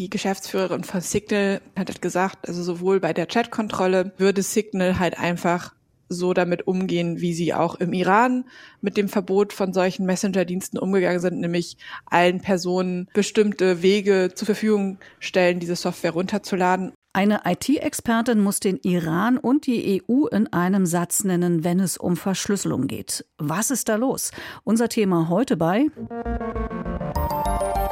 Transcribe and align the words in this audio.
Die 0.00 0.10
Geschäftsführerin 0.10 0.84
von 0.84 1.00
Signal 1.00 1.60
hat 1.76 1.88
halt 1.88 2.00
gesagt, 2.00 2.46
also 2.46 2.62
sowohl 2.62 3.00
bei 3.00 3.12
der 3.12 3.26
Chatkontrolle 3.26 4.12
würde 4.16 4.42
Signal 4.42 5.00
halt 5.00 5.18
einfach 5.18 5.74
so 6.08 6.34
damit 6.34 6.68
umgehen, 6.68 7.20
wie 7.20 7.34
sie 7.34 7.52
auch 7.52 7.74
im 7.74 7.92
Iran 7.92 8.44
mit 8.80 8.96
dem 8.96 9.08
Verbot 9.08 9.52
von 9.52 9.72
solchen 9.72 10.06
Messenger-Diensten 10.06 10.78
umgegangen 10.78 11.18
sind, 11.18 11.40
nämlich 11.40 11.78
allen 12.06 12.40
Personen 12.40 13.08
bestimmte 13.12 13.82
Wege 13.82 14.30
zur 14.32 14.46
Verfügung 14.46 14.98
stellen, 15.18 15.58
diese 15.58 15.74
Software 15.74 16.12
runterzuladen. 16.12 16.92
Eine 17.12 17.40
IT-Expertin 17.44 18.38
muss 18.40 18.60
den 18.60 18.76
Iran 18.76 19.36
und 19.36 19.66
die 19.66 20.00
EU 20.08 20.26
in 20.26 20.52
einem 20.52 20.86
Satz 20.86 21.24
nennen, 21.24 21.64
wenn 21.64 21.80
es 21.80 21.96
um 21.96 22.16
Verschlüsselung 22.16 22.86
geht. 22.86 23.26
Was 23.38 23.72
ist 23.72 23.88
da 23.88 23.96
los? 23.96 24.30
Unser 24.62 24.88
Thema 24.88 25.28
heute 25.28 25.56
bei 25.56 25.86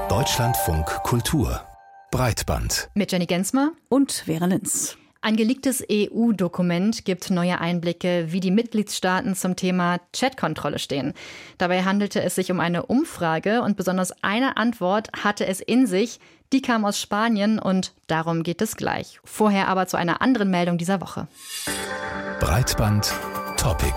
Deutschlandfunk 0.09 0.87
Kultur 1.03 1.67
Breitband 2.11 2.89
mit 2.95 3.11
Jenny 3.13 3.27
Gensmer 3.27 3.73
und 3.89 4.13
Vera 4.27 4.47
Linz. 4.47 4.97
Ein 5.23 5.37
geleaktes 5.37 5.83
EU-Dokument 5.91 7.05
gibt 7.05 7.31
neue 7.31 7.61
Einblicke, 7.61 8.27
wie 8.31 8.39
die 8.39 8.53
Mitgliedstaaten 8.53 9.35
zum 9.35 9.57
Thema 9.57 9.99
Chatkontrolle 10.13 10.79
stehen. 10.79 11.15
Dabei 11.59 11.83
handelte 11.83 12.23
es 12.23 12.37
sich 12.37 12.53
um 12.53 12.61
eine 12.61 12.87
Umfrage 12.87 13.63
und 13.63 13.77
besonders 13.77 14.13
eine 14.23 14.57
Antwort 14.57 15.11
hatte 15.25 15.47
es 15.47 15.61
in 15.61 15.87
sich. 15.89 16.21
Die 16.53 16.63
kam 16.63 16.85
aus 16.85 17.01
Spanien 17.01 17.59
und 17.59 17.93
darum 18.07 18.45
geht 18.45 18.63
es 18.63 18.77
gleich. 18.77 19.19
Vorher 19.25 19.67
aber 19.67 19.89
zu 19.89 19.97
einer 19.97 20.23
anderen 20.23 20.51
Meldung 20.51 20.79
dieser 20.79 21.01
Woche. 21.01 21.27
Breitband 22.39 23.13
Topic. 23.57 23.95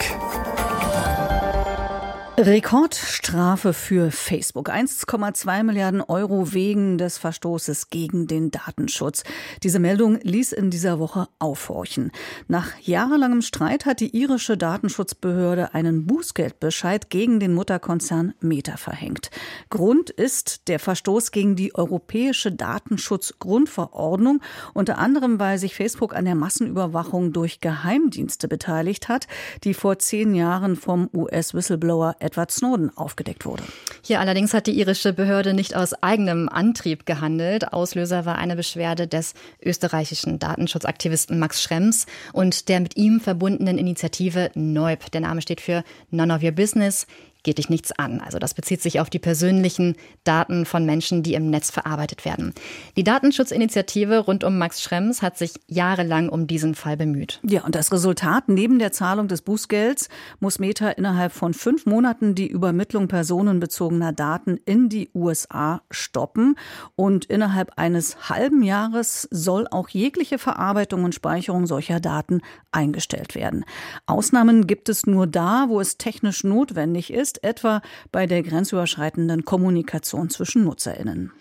Rekordstrafe 2.45 3.73
für 3.73 4.11
Facebook. 4.11 4.70
1,2 4.70 5.61
Milliarden 5.63 5.99
Euro 5.99 6.53
wegen 6.53 6.98
des 6.98 7.17
Verstoßes 7.17 7.89
gegen 7.89 8.27
den 8.27 8.49
Datenschutz. 8.49 9.25
Diese 9.62 9.79
Meldung 9.79 10.20
ließ 10.21 10.53
in 10.53 10.70
dieser 10.70 10.99
Woche 10.99 11.27
aufhorchen. 11.39 12.13
Nach 12.48 12.79
jahrelangem 12.79 13.41
Streit 13.41 13.85
hat 13.85 13.99
die 13.99 14.15
irische 14.15 14.55
Datenschutzbehörde 14.55 15.73
einen 15.73 16.05
Bußgeldbescheid 16.05 17.10
gegen 17.10 17.41
den 17.41 17.54
Mutterkonzern 17.54 18.34
Meta 18.40 18.77
verhängt. 18.77 19.32
Grund 19.70 20.10
ist 20.10 20.70
der 20.70 20.79
Verstoß 20.79 21.32
gegen 21.32 21.57
die 21.57 21.76
europäische 21.76 22.54
Datenschutzgrundverordnung, 22.54 24.40
unter 24.73 24.98
anderem 24.98 25.41
weil 25.41 25.57
sich 25.57 25.76
Facebook 25.76 26.15
an 26.15 26.23
der 26.23 26.35
Massenüberwachung 26.35 27.34
durch 27.34 27.60
Geheimdienste 27.60 28.48
beteiligt 28.48 29.10
hat, 29.10 29.27
die 29.65 29.73
vor 29.73 29.99
zehn 29.99 30.34
Jahren 30.34 30.77
vom 30.77 31.10
US-Whistleblower 31.13 32.15
Edward 32.30 32.52
Snowden 32.52 32.96
aufgedeckt 32.96 33.44
wurde. 33.46 33.63
Hier 34.04 34.20
allerdings 34.20 34.54
hat 34.54 34.68
die 34.68 34.80
irische 34.80 35.13
Behörde 35.13 35.55
nicht 35.55 35.76
aus 35.76 35.94
eigenem 36.04 36.48
Antrieb 36.48 37.08
gehandelt. 37.08 37.74
Auslöser 37.74 38.26
war 38.26 38.38
eine 38.38 38.55
Beschwerde 38.55 39.08
des 39.08 39.34
österreichischen 39.63 40.38
Datenschutzaktivisten 40.38 41.40
Max 41.40 41.63
Schrems 41.63 42.05
und 42.32 42.70
der 42.70 42.82
mit 42.82 42.98
ihm 42.98 43.20
verbundenen 43.20 43.80
Initiative 43.80 44.52
NEUB. 44.54 45.10
Der 45.12 45.22
Name 45.22 45.41
steht 45.41 45.60
für 45.60 45.84
None 46.12 46.32
of 46.34 46.44
Your 46.44 46.52
Business 46.52 47.07
geht 47.49 47.57
dich 47.57 47.71
nichts 47.71 47.91
an. 47.91 48.21
Also 48.21 48.37
das 48.37 48.53
bezieht 48.53 48.79
sich 48.79 48.99
auf 48.99 49.09
die 49.09 49.17
persönlichen 49.17 49.95
Daten 50.23 50.67
von 50.67 50.85
Menschen, 50.85 51.23
die 51.23 51.33
im 51.33 51.49
Netz 51.49 51.71
verarbeitet 51.71 52.23
werden. 52.23 52.53
Die 52.95 53.03
Datenschutzinitiative 53.03 54.19
rund 54.19 54.43
um 54.43 54.59
Max 54.59 54.83
Schrems 54.83 55.23
hat 55.23 55.35
sich 55.35 55.53
jahrelang 55.65 56.29
um 56.29 56.45
diesen 56.45 56.75
Fall 56.75 56.95
bemüht. 56.95 57.39
Ja, 57.41 57.63
und 57.63 57.73
das 57.73 57.91
Resultat, 57.91 58.49
neben 58.49 58.77
der 58.77 58.91
Zahlung 58.91 59.27
des 59.27 59.41
Bußgelds 59.41 60.09
muss 60.39 60.59
Meta 60.59 60.89
innerhalb 60.89 61.31
von 61.31 61.55
fünf 61.55 61.87
Monaten 61.87 62.35
die 62.35 62.47
Übermittlung 62.47 63.07
personenbezogener 63.07 64.13
Daten 64.13 64.59
in 64.66 64.88
die 64.88 65.09
USA 65.16 65.81
stoppen. 65.89 66.55
Und 66.95 67.25
innerhalb 67.25 67.79
eines 67.79 68.29
halben 68.29 68.61
Jahres 68.61 69.27
soll 69.31 69.66
auch 69.72 69.89
jegliche 69.89 70.38
Verarbeitung 70.38 71.03
und 71.03 71.16
Speicherung 71.16 71.66
solcher 71.66 72.00
Daten 72.00 72.41
eingestellt 72.72 73.33
werden. 73.33 73.66
Ausnahmen 74.05 74.67
gibt 74.67 74.88
es 74.88 75.07
nur 75.07 75.25
da, 75.25 75.66
wo 75.67 75.81
es 75.81 75.97
technisch 75.97 76.43
notwendig 76.43 77.11
ist 77.11 77.38
ist, 77.38 77.38
etwa 77.44 77.81
bei 78.11 78.25
der 78.25 78.44
grenzüberschreitenden 78.44 79.45
Kommunikation 79.45 80.29
zwischen 80.29 80.63
Nutzerinnen. 80.63 81.31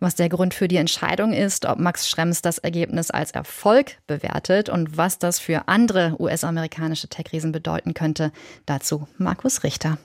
Was 0.00 0.14
der 0.14 0.30
Grund 0.30 0.54
für 0.54 0.66
die 0.66 0.76
Entscheidung 0.76 1.34
ist, 1.34 1.66
ob 1.66 1.78
Max 1.78 2.08
Schrems 2.08 2.40
das 2.40 2.56
Ergebnis 2.56 3.10
als 3.10 3.32
Erfolg 3.32 3.98
bewertet 4.06 4.70
und 4.70 4.96
was 4.96 5.18
das 5.18 5.38
für 5.38 5.68
andere 5.68 6.16
US-amerikanische 6.18 7.08
Tech-Riesen 7.08 7.52
bedeuten 7.52 7.92
könnte, 7.92 8.32
dazu 8.64 9.06
Markus 9.18 9.62
Richter. 9.62 9.98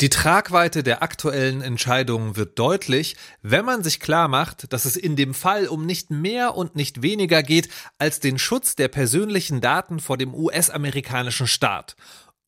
Die 0.00 0.10
Tragweite 0.10 0.82
der 0.82 1.02
aktuellen 1.02 1.60
Entscheidungen 1.60 2.36
wird 2.36 2.58
deutlich, 2.58 3.16
wenn 3.42 3.64
man 3.64 3.82
sich 3.82 4.00
klar 4.00 4.28
macht, 4.28 4.72
dass 4.72 4.84
es 4.84 4.96
in 4.96 5.16
dem 5.16 5.34
Fall 5.34 5.66
um 5.66 5.86
nicht 5.86 6.10
mehr 6.10 6.56
und 6.56 6.76
nicht 6.76 7.02
weniger 7.02 7.42
geht 7.42 7.68
als 7.98 8.20
den 8.20 8.38
Schutz 8.38 8.76
der 8.76 8.88
persönlichen 8.88 9.60
Daten 9.60 9.98
vor 9.98 10.18
dem 10.18 10.34
US-amerikanischen 10.34 11.46
Staat. 11.46 11.96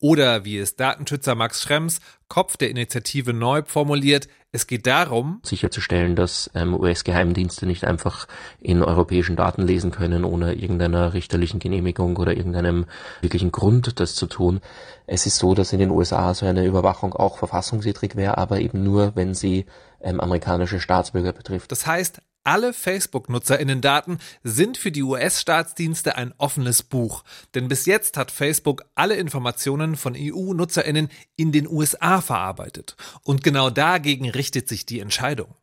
Oder 0.05 0.45
wie 0.45 0.59
es 0.59 0.75
Datenschützer 0.75 1.33
Max 1.33 1.63
Schrems, 1.63 1.99
Kopf 2.27 2.57
der 2.57 2.69
Initiative 2.69 3.33
Neub, 3.33 3.69
formuliert, 3.69 4.27
es 4.51 4.67
geht 4.67 4.85
darum, 4.85 5.39
sicherzustellen, 5.41 6.15
dass 6.15 6.51
ähm, 6.53 6.75
US-Geheimdienste 6.75 7.65
nicht 7.65 7.85
einfach 7.85 8.27
in 8.61 8.83
europäischen 8.83 9.35
Daten 9.35 9.63
lesen 9.63 9.89
können, 9.89 10.23
ohne 10.23 10.53
irgendeiner 10.53 11.15
richterlichen 11.15 11.59
Genehmigung 11.59 12.17
oder 12.17 12.37
irgendeinem 12.37 12.85
wirklichen 13.21 13.51
Grund, 13.51 13.99
das 13.99 14.13
zu 14.13 14.27
tun. 14.27 14.61
Es 15.07 15.25
ist 15.25 15.39
so, 15.39 15.55
dass 15.55 15.73
in 15.73 15.79
den 15.79 15.89
USA 15.89 16.35
so 16.35 16.45
eine 16.45 16.67
Überwachung 16.67 17.15
auch 17.15 17.39
verfassungswidrig 17.39 18.15
wäre, 18.15 18.37
aber 18.37 18.59
eben 18.59 18.83
nur, 18.83 19.15
wenn 19.15 19.33
sie 19.33 19.65
ähm, 20.01 20.19
amerikanische 20.19 20.79
Staatsbürger 20.79 21.33
betrifft. 21.33 21.71
Das 21.71 21.87
heißt, 21.87 22.21
alle 22.45 22.73
Facebook-NutzerInnen-Daten 22.73 24.19
sind 24.43 24.77
für 24.77 24.91
die 24.91 25.03
US-Staatsdienste 25.03 26.15
ein 26.15 26.33
offenes 26.37 26.83
Buch. 26.83 27.23
Denn 27.53 27.67
bis 27.67 27.85
jetzt 27.85 28.15
hat 28.15 28.31
Facebook 28.31 28.85
alle 28.95 29.15
Informationen 29.15 29.97
von 29.97 30.15
EU-NutzerInnen 30.15 31.09
in 31.35 31.51
den 31.51 31.67
USA 31.67 32.21
verarbeitet. 32.21 32.95
Und 33.23 33.43
genau 33.43 33.69
dagegen 33.69 34.29
richtet 34.29 34.69
sich 34.69 34.85
die 34.85 34.99
Entscheidung. 34.99 35.55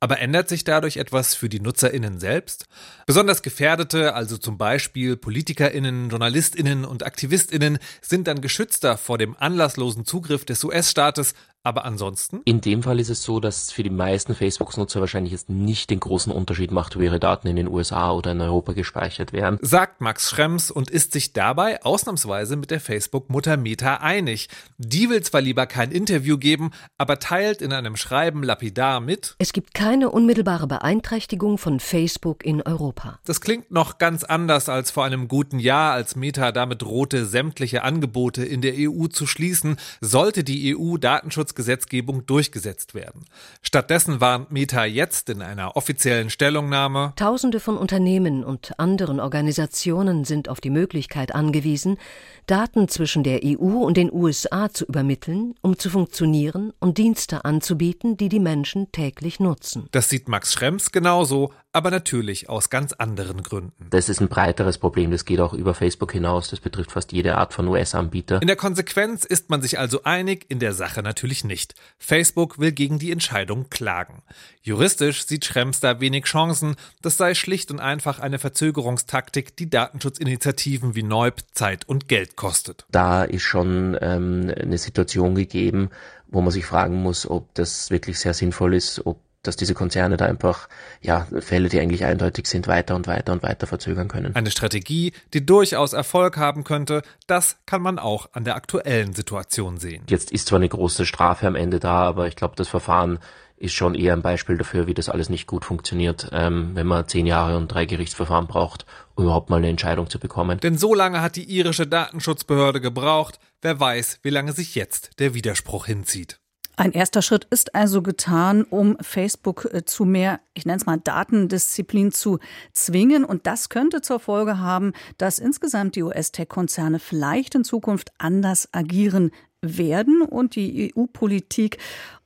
Aber 0.00 0.20
ändert 0.20 0.48
sich 0.48 0.62
dadurch 0.62 0.96
etwas 0.96 1.34
für 1.34 1.48
die 1.48 1.58
NutzerInnen 1.58 2.20
selbst? 2.20 2.66
Besonders 3.06 3.42
Gefährdete, 3.42 4.14
also 4.14 4.36
zum 4.36 4.56
Beispiel 4.56 5.16
PolitikerInnen, 5.16 6.10
JournalistInnen 6.10 6.84
und 6.84 7.04
AktivistInnen, 7.04 7.78
sind 8.00 8.28
dann 8.28 8.40
geschützter 8.40 8.96
vor 8.96 9.18
dem 9.18 9.36
anlasslosen 9.36 10.04
Zugriff 10.04 10.44
des 10.44 10.62
US-Staates 10.62 11.34
aber 11.68 11.84
ansonsten? 11.84 12.40
In 12.46 12.62
dem 12.62 12.82
Fall 12.82 12.98
ist 12.98 13.10
es 13.10 13.22
so, 13.22 13.40
dass 13.40 13.70
für 13.70 13.82
die 13.82 13.90
meisten 13.90 14.34
Facebook-Nutzer 14.34 15.00
wahrscheinlich 15.00 15.34
es 15.34 15.50
nicht 15.50 15.90
den 15.90 16.00
großen 16.00 16.32
Unterschied 16.32 16.70
macht, 16.70 16.96
wo 16.96 17.00
ihre 17.00 17.20
Daten 17.20 17.46
in 17.46 17.56
den 17.56 17.68
USA 17.68 18.12
oder 18.12 18.32
in 18.32 18.40
Europa 18.40 18.72
gespeichert 18.72 19.34
werden. 19.34 19.58
Sagt 19.60 20.00
Max 20.00 20.30
Schrems 20.30 20.70
und 20.70 20.90
ist 20.90 21.12
sich 21.12 21.34
dabei 21.34 21.82
ausnahmsweise 21.82 22.56
mit 22.56 22.70
der 22.70 22.80
Facebook-Mutter 22.80 23.58
Meta 23.58 23.96
einig. 23.96 24.48
Die 24.78 25.10
will 25.10 25.22
zwar 25.22 25.42
lieber 25.42 25.66
kein 25.66 25.92
Interview 25.92 26.38
geben, 26.38 26.70
aber 26.96 27.18
teilt 27.18 27.60
in 27.60 27.74
einem 27.74 27.96
Schreiben 27.96 28.42
lapidar 28.42 29.00
mit. 29.00 29.36
Es 29.38 29.52
gibt 29.52 29.74
keine 29.74 30.08
unmittelbare 30.08 30.66
Beeinträchtigung 30.66 31.58
von 31.58 31.80
Facebook 31.80 32.46
in 32.46 32.62
Europa. 32.62 33.18
Das 33.26 33.42
klingt 33.42 33.70
noch 33.70 33.98
ganz 33.98 34.24
anders 34.24 34.70
als 34.70 34.90
vor 34.90 35.04
einem 35.04 35.28
guten 35.28 35.58
Jahr, 35.58 35.92
als 35.92 36.16
Meta 36.16 36.50
damit 36.50 36.80
drohte, 36.80 37.26
sämtliche 37.26 37.82
Angebote 37.82 38.42
in 38.42 38.62
der 38.62 38.72
EU 38.78 39.08
zu 39.08 39.26
schließen, 39.26 39.76
sollte 40.00 40.44
die 40.44 40.74
EU 40.74 40.96
Datenschutz 40.96 41.54
Datenschutzgesetzgebung 41.58 42.26
durchgesetzt 42.26 42.94
werden. 42.94 43.24
Stattdessen 43.62 44.20
warnt 44.20 44.52
Meta 44.52 44.84
jetzt 44.84 45.28
in 45.28 45.42
einer 45.42 45.76
offiziellen 45.76 46.30
Stellungnahme 46.30 47.12
Tausende 47.16 47.60
von 47.60 47.76
Unternehmen 47.76 48.44
und 48.44 48.78
anderen 48.78 49.20
Organisationen 49.20 50.24
sind 50.24 50.48
auf 50.48 50.60
die 50.60 50.70
Möglichkeit 50.70 51.34
angewiesen, 51.34 51.98
Daten 52.46 52.88
zwischen 52.88 53.24
der 53.24 53.40
EU 53.44 53.84
und 53.84 53.96
den 53.96 54.12
USA 54.12 54.70
zu 54.70 54.86
übermitteln, 54.86 55.54
um 55.60 55.78
zu 55.78 55.90
funktionieren 55.90 56.72
und 56.78 56.96
Dienste 56.98 57.44
anzubieten, 57.44 58.16
die 58.16 58.28
die 58.28 58.40
Menschen 58.40 58.90
täglich 58.92 59.40
nutzen. 59.40 59.88
Das 59.90 60.08
sieht 60.08 60.28
Max 60.28 60.52
Schrems 60.52 60.92
genauso, 60.92 61.52
aber 61.72 61.90
natürlich 61.90 62.48
aus 62.48 62.70
ganz 62.70 62.92
anderen 62.92 63.42
Gründen. 63.42 63.86
Das 63.90 64.08
ist 64.08 64.20
ein 64.20 64.28
breiteres 64.28 64.78
Problem, 64.78 65.10
das 65.10 65.24
geht 65.24 65.40
auch 65.40 65.52
über 65.52 65.74
Facebook 65.74 66.12
hinaus, 66.12 66.48
das 66.48 66.60
betrifft 66.60 66.92
fast 66.92 67.12
jede 67.12 67.36
Art 67.36 67.52
von 67.52 67.68
US-Anbieter. 67.68 68.40
In 68.40 68.48
der 68.48 68.56
Konsequenz 68.56 69.24
ist 69.24 69.50
man 69.50 69.60
sich 69.60 69.78
also 69.78 70.02
einig, 70.04 70.46
in 70.48 70.58
der 70.60 70.72
Sache 70.72 71.02
natürlich 71.02 71.44
nicht. 71.44 71.74
Facebook 71.98 72.58
will 72.58 72.72
gegen 72.72 72.98
die 72.98 73.12
Entscheidung 73.12 73.68
klagen. 73.68 74.22
Juristisch 74.62 75.26
sieht 75.26 75.44
Schrems 75.44 75.80
da 75.80 76.00
wenig 76.00 76.24
Chancen, 76.24 76.76
das 77.02 77.16
sei 77.16 77.34
schlicht 77.34 77.70
und 77.70 77.80
einfach 77.80 78.18
eine 78.18 78.38
Verzögerungstaktik, 78.38 79.56
die 79.56 79.68
Datenschutzinitiativen 79.68 80.94
wie 80.94 81.02
Neub 81.02 81.40
Zeit 81.52 81.86
und 81.88 82.08
Geld 82.08 82.36
kostet. 82.36 82.86
Da 82.90 83.24
ist 83.24 83.42
schon 83.42 83.96
ähm, 84.00 84.52
eine 84.58 84.78
Situation 84.78 85.34
gegeben, 85.34 85.90
wo 86.28 86.40
man 86.40 86.50
sich 86.50 86.66
fragen 86.66 86.96
muss, 86.96 87.28
ob 87.28 87.54
das 87.54 87.90
wirklich 87.90 88.18
sehr 88.18 88.34
sinnvoll 88.34 88.74
ist, 88.74 89.06
ob 89.06 89.20
dass 89.48 89.56
diese 89.56 89.74
Konzerne 89.74 90.18
da 90.18 90.26
einfach 90.26 90.68
ja 91.00 91.26
Fälle, 91.40 91.70
die 91.70 91.80
eigentlich 91.80 92.04
eindeutig 92.04 92.46
sind, 92.46 92.68
weiter 92.68 92.94
und 92.94 93.06
weiter 93.06 93.32
und 93.32 93.42
weiter 93.42 93.66
verzögern 93.66 94.06
können. 94.08 94.36
Eine 94.36 94.50
Strategie, 94.50 95.12
die 95.32 95.44
durchaus 95.44 95.94
Erfolg 95.94 96.36
haben 96.36 96.64
könnte, 96.64 97.02
das 97.26 97.56
kann 97.64 97.80
man 97.80 97.98
auch 97.98 98.28
an 98.32 98.44
der 98.44 98.56
aktuellen 98.56 99.14
Situation 99.14 99.78
sehen. 99.78 100.04
Jetzt 100.08 100.30
ist 100.30 100.48
zwar 100.48 100.58
eine 100.58 100.68
große 100.68 101.06
Strafe 101.06 101.46
am 101.46 101.56
Ende 101.56 101.80
da, 101.80 102.02
aber 102.02 102.28
ich 102.28 102.36
glaube, 102.36 102.56
das 102.56 102.68
Verfahren 102.68 103.18
ist 103.56 103.72
schon 103.72 103.94
eher 103.94 104.12
ein 104.12 104.22
Beispiel 104.22 104.56
dafür, 104.56 104.86
wie 104.86 104.94
das 104.94 105.08
alles 105.08 105.30
nicht 105.30 105.46
gut 105.46 105.64
funktioniert, 105.64 106.28
ähm, 106.32 106.72
wenn 106.74 106.86
man 106.86 107.08
zehn 107.08 107.26
Jahre 107.26 107.56
und 107.56 107.68
drei 107.68 107.86
Gerichtsverfahren 107.86 108.46
braucht, 108.46 108.86
um 109.14 109.24
überhaupt 109.24 109.50
mal 109.50 109.56
eine 109.56 109.68
Entscheidung 109.68 110.08
zu 110.08 110.20
bekommen. 110.20 110.60
Denn 110.60 110.78
so 110.78 110.94
lange 110.94 111.22
hat 111.22 111.36
die 111.36 111.44
irische 111.44 111.86
Datenschutzbehörde 111.86 112.80
gebraucht, 112.80 113.40
wer 113.62 113.80
weiß, 113.80 114.20
wie 114.22 114.30
lange 114.30 114.52
sich 114.52 114.74
jetzt 114.74 115.18
der 115.18 115.34
Widerspruch 115.34 115.86
hinzieht. 115.86 116.38
Ein 116.78 116.92
erster 116.92 117.22
Schritt 117.22 117.44
ist 117.50 117.74
also 117.74 118.02
getan, 118.02 118.62
um 118.62 118.96
Facebook 119.00 119.68
äh, 119.72 119.84
zu 119.84 120.04
mehr, 120.04 120.38
ich 120.54 120.64
nenne 120.64 120.76
es 120.76 120.86
mal 120.86 121.00
Datendisziplin 121.00 122.12
zu 122.12 122.38
zwingen. 122.72 123.24
Und 123.24 123.48
das 123.48 123.68
könnte 123.68 124.00
zur 124.00 124.20
Folge 124.20 124.60
haben, 124.60 124.92
dass 125.16 125.40
insgesamt 125.40 125.96
die 125.96 126.04
US-Tech-Konzerne 126.04 127.00
vielleicht 127.00 127.56
in 127.56 127.64
Zukunft 127.64 128.12
anders 128.18 128.68
agieren 128.70 129.32
werden 129.60 130.22
und 130.22 130.54
die 130.54 130.94
EU-Politik 130.94 131.78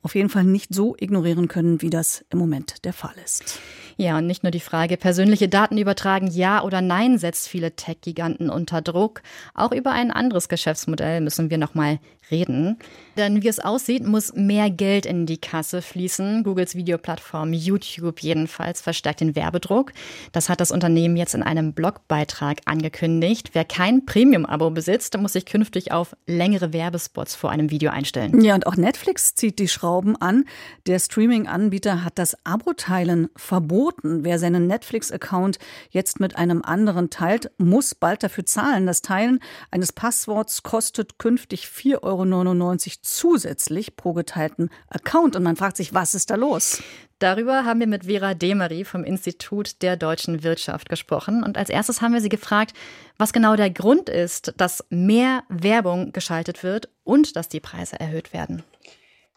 auf 0.03 0.15
jeden 0.15 0.29
Fall 0.29 0.43
nicht 0.43 0.73
so 0.73 0.95
ignorieren 0.99 1.47
können, 1.47 1.81
wie 1.81 1.89
das 1.89 2.23
im 2.29 2.37
Moment 2.39 2.85
der 2.85 2.93
Fall 2.93 3.15
ist. 3.23 3.59
Ja, 3.97 4.17
und 4.17 4.27
nicht 4.27 4.43
nur 4.43 4.51
die 4.51 4.59
Frage, 4.59 4.97
persönliche 4.97 5.47
Daten 5.47 5.77
übertragen, 5.77 6.27
ja 6.27 6.63
oder 6.63 6.81
nein, 6.81 7.17
setzt 7.17 7.47
viele 7.47 7.75
Tech-Giganten 7.75 8.49
unter 8.49 8.81
Druck. 8.81 9.21
Auch 9.53 9.71
über 9.71 9.91
ein 9.91 10.11
anderes 10.11 10.49
Geschäftsmodell 10.49 11.21
müssen 11.21 11.49
wir 11.49 11.57
noch 11.57 11.75
mal 11.75 11.99
reden. 12.31 12.77
Denn 13.17 13.43
wie 13.43 13.47
es 13.47 13.59
aussieht, 13.59 14.05
muss 14.07 14.33
mehr 14.33 14.69
Geld 14.69 15.05
in 15.05 15.25
die 15.25 15.37
Kasse 15.37 15.81
fließen. 15.81 16.43
Googles 16.43 16.75
Videoplattform 16.75 17.53
YouTube 17.53 18.21
jedenfalls 18.21 18.81
verstärkt 18.81 19.21
den 19.21 19.35
Werbedruck. 19.35 19.91
Das 20.31 20.49
hat 20.49 20.59
das 20.59 20.71
Unternehmen 20.71 21.15
jetzt 21.15 21.35
in 21.35 21.43
einem 21.43 21.73
Blogbeitrag 21.73 22.61
angekündigt. 22.65 23.51
Wer 23.53 23.65
kein 23.65 24.05
Premium-Abo 24.05 24.71
besitzt, 24.71 25.17
muss 25.17 25.33
sich 25.33 25.45
künftig 25.45 25.91
auf 25.91 26.15
längere 26.25 26.73
Werbespots 26.73 27.35
vor 27.35 27.51
einem 27.51 27.69
Video 27.69 27.91
einstellen. 27.91 28.41
Ja, 28.41 28.55
und 28.55 28.65
auch 28.67 28.77
Netflix 28.77 29.35
zieht 29.35 29.59
die 29.59 29.67
Schrauben 29.93 30.15
an. 30.19 30.45
Der 30.87 30.97
Streaming-Anbieter 30.97 32.03
hat 32.03 32.17
das 32.17 32.35
Abo-Teilen 32.45 33.29
verboten. 33.35 34.23
Wer 34.23 34.39
seinen 34.39 34.65
Netflix-Account 34.65 35.59
jetzt 35.91 36.19
mit 36.19 36.35
einem 36.35 36.63
anderen 36.63 37.11
teilt, 37.11 37.51
muss 37.59 37.93
bald 37.93 38.23
dafür 38.23 38.43
zahlen. 38.43 38.87
Das 38.87 39.03
Teilen 39.03 39.39
eines 39.69 39.93
Passworts 39.93 40.63
kostet 40.63 41.19
künftig 41.19 41.65
4,99 41.65 42.01
Euro 42.01 42.77
zusätzlich 43.03 43.95
pro 43.95 44.13
geteilten 44.13 44.71
Account. 44.89 45.35
Und 45.35 45.43
man 45.43 45.57
fragt 45.57 45.77
sich, 45.77 45.93
was 45.93 46.15
ist 46.15 46.31
da 46.31 46.35
los? 46.35 46.81
Darüber 47.19 47.63
haben 47.63 47.79
wir 47.79 47.87
mit 47.87 48.05
Vera 48.05 48.33
Demery 48.33 48.85
vom 48.85 49.03
Institut 49.03 49.83
der 49.83 49.95
deutschen 49.95 50.41
Wirtschaft 50.41 50.89
gesprochen. 50.89 51.43
Und 51.43 51.55
als 51.55 51.69
erstes 51.69 52.01
haben 52.01 52.13
wir 52.13 52.21
sie 52.21 52.29
gefragt, 52.29 52.73
was 53.19 53.31
genau 53.31 53.55
der 53.55 53.69
Grund 53.69 54.09
ist, 54.09 54.55
dass 54.57 54.83
mehr 54.89 55.43
Werbung 55.49 56.13
geschaltet 56.13 56.63
wird 56.63 56.89
und 57.03 57.35
dass 57.35 57.47
die 57.47 57.59
Preise 57.59 57.99
erhöht 57.99 58.33
werden. 58.33 58.63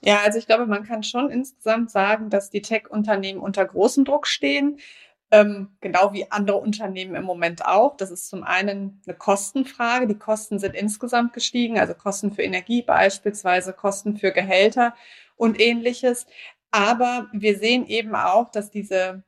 Ja, 0.07 0.21
also 0.23 0.39
ich 0.39 0.47
glaube, 0.47 0.67
man 0.67 0.85
kann 0.85 1.03
schon 1.03 1.31
insgesamt 1.31 1.91
sagen, 1.91 2.31
dass 2.31 2.49
die 2.49 2.63
Tech-Unternehmen 2.63 3.41
unter 3.41 3.65
großem 3.65 4.05
Druck 4.05 4.29
stehen. 4.29 4.79
Ähm, 5.33 5.77
genau 5.81 6.13
wie 6.13 6.31
andere 6.31 6.59
Unternehmen 6.59 7.17
im 7.17 7.25
Moment 7.25 7.67
auch. 7.67 7.97
Das 7.97 8.13
ist 8.13 8.29
zum 8.29 8.45
einen 8.45 9.03
eine 9.05 9.17
Kostenfrage. 9.17 10.07
Die 10.07 10.17
Kosten 10.17 10.61
sind 10.61 10.77
insgesamt 10.77 11.33
gestiegen, 11.33 11.81
also 11.81 11.93
Kosten 11.95 12.33
für 12.33 12.43
Energie 12.43 12.83
beispielsweise, 12.83 13.73
Kosten 13.73 14.17
für 14.17 14.31
Gehälter 14.31 14.95
und 15.35 15.61
ähnliches. 15.61 16.27
Aber 16.71 17.27
wir 17.33 17.59
sehen 17.59 17.85
eben 17.87 18.15
auch, 18.15 18.49
dass 18.53 18.71
diese 18.71 19.25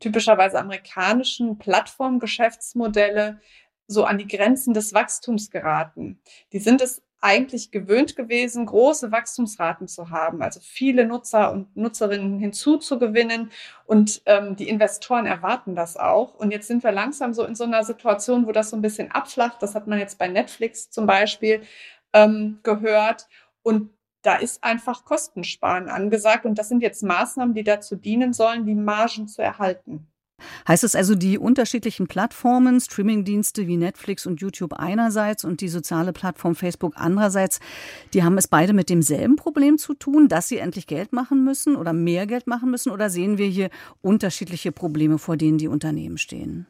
typischerweise 0.00 0.58
amerikanischen 0.58 1.58
Plattformgeschäftsmodelle 1.58 3.40
so 3.86 4.04
an 4.04 4.16
die 4.16 4.26
Grenzen 4.26 4.72
des 4.72 4.94
Wachstums 4.94 5.50
geraten. 5.50 6.22
Die 6.52 6.60
sind 6.60 6.80
es 6.80 7.02
eigentlich 7.24 7.70
gewöhnt 7.70 8.16
gewesen, 8.16 8.66
große 8.66 9.10
Wachstumsraten 9.10 9.88
zu 9.88 10.10
haben, 10.10 10.42
also 10.42 10.60
viele 10.62 11.06
Nutzer 11.06 11.52
und 11.52 11.74
Nutzerinnen 11.74 12.38
hinzuzugewinnen. 12.38 13.50
Und 13.86 14.20
ähm, 14.26 14.56
die 14.56 14.68
Investoren 14.68 15.24
erwarten 15.24 15.74
das 15.74 15.96
auch. 15.96 16.34
Und 16.34 16.50
jetzt 16.50 16.68
sind 16.68 16.84
wir 16.84 16.92
langsam 16.92 17.32
so 17.32 17.44
in 17.44 17.54
so 17.54 17.64
einer 17.64 17.82
Situation, 17.82 18.46
wo 18.46 18.52
das 18.52 18.68
so 18.68 18.76
ein 18.76 18.82
bisschen 18.82 19.10
abflacht. 19.10 19.62
Das 19.62 19.74
hat 19.74 19.86
man 19.86 19.98
jetzt 19.98 20.18
bei 20.18 20.28
Netflix 20.28 20.90
zum 20.90 21.06
Beispiel 21.06 21.62
ähm, 22.12 22.60
gehört. 22.62 23.26
Und 23.62 23.90
da 24.20 24.36
ist 24.36 24.62
einfach 24.62 25.06
Kostensparen 25.06 25.88
angesagt. 25.88 26.44
Und 26.44 26.58
das 26.58 26.68
sind 26.68 26.82
jetzt 26.82 27.02
Maßnahmen, 27.02 27.54
die 27.54 27.64
dazu 27.64 27.96
dienen 27.96 28.34
sollen, 28.34 28.66
die 28.66 28.74
Margen 28.74 29.28
zu 29.28 29.40
erhalten. 29.40 30.06
Heißt 30.66 30.84
es 30.84 30.96
also, 30.96 31.14
die 31.14 31.38
unterschiedlichen 31.38 32.06
Plattformen, 32.06 32.80
Streamingdienste 32.80 33.66
wie 33.66 33.76
Netflix 33.76 34.26
und 34.26 34.40
YouTube 34.40 34.72
einerseits 34.72 35.44
und 35.44 35.60
die 35.60 35.68
soziale 35.68 36.12
Plattform 36.12 36.54
Facebook 36.54 36.94
andererseits, 36.96 37.60
die 38.14 38.22
haben 38.22 38.38
es 38.38 38.48
beide 38.48 38.72
mit 38.72 38.88
demselben 38.88 39.36
Problem 39.36 39.78
zu 39.78 39.94
tun, 39.94 40.28
dass 40.28 40.48
sie 40.48 40.58
endlich 40.58 40.86
Geld 40.86 41.12
machen 41.12 41.44
müssen 41.44 41.76
oder 41.76 41.92
mehr 41.92 42.26
Geld 42.26 42.46
machen 42.46 42.70
müssen? 42.70 42.90
Oder 42.90 43.10
sehen 43.10 43.38
wir 43.38 43.46
hier 43.46 43.70
unterschiedliche 44.00 44.72
Probleme, 44.72 45.18
vor 45.18 45.36
denen 45.36 45.58
die 45.58 45.68
Unternehmen 45.68 46.18
stehen? 46.18 46.66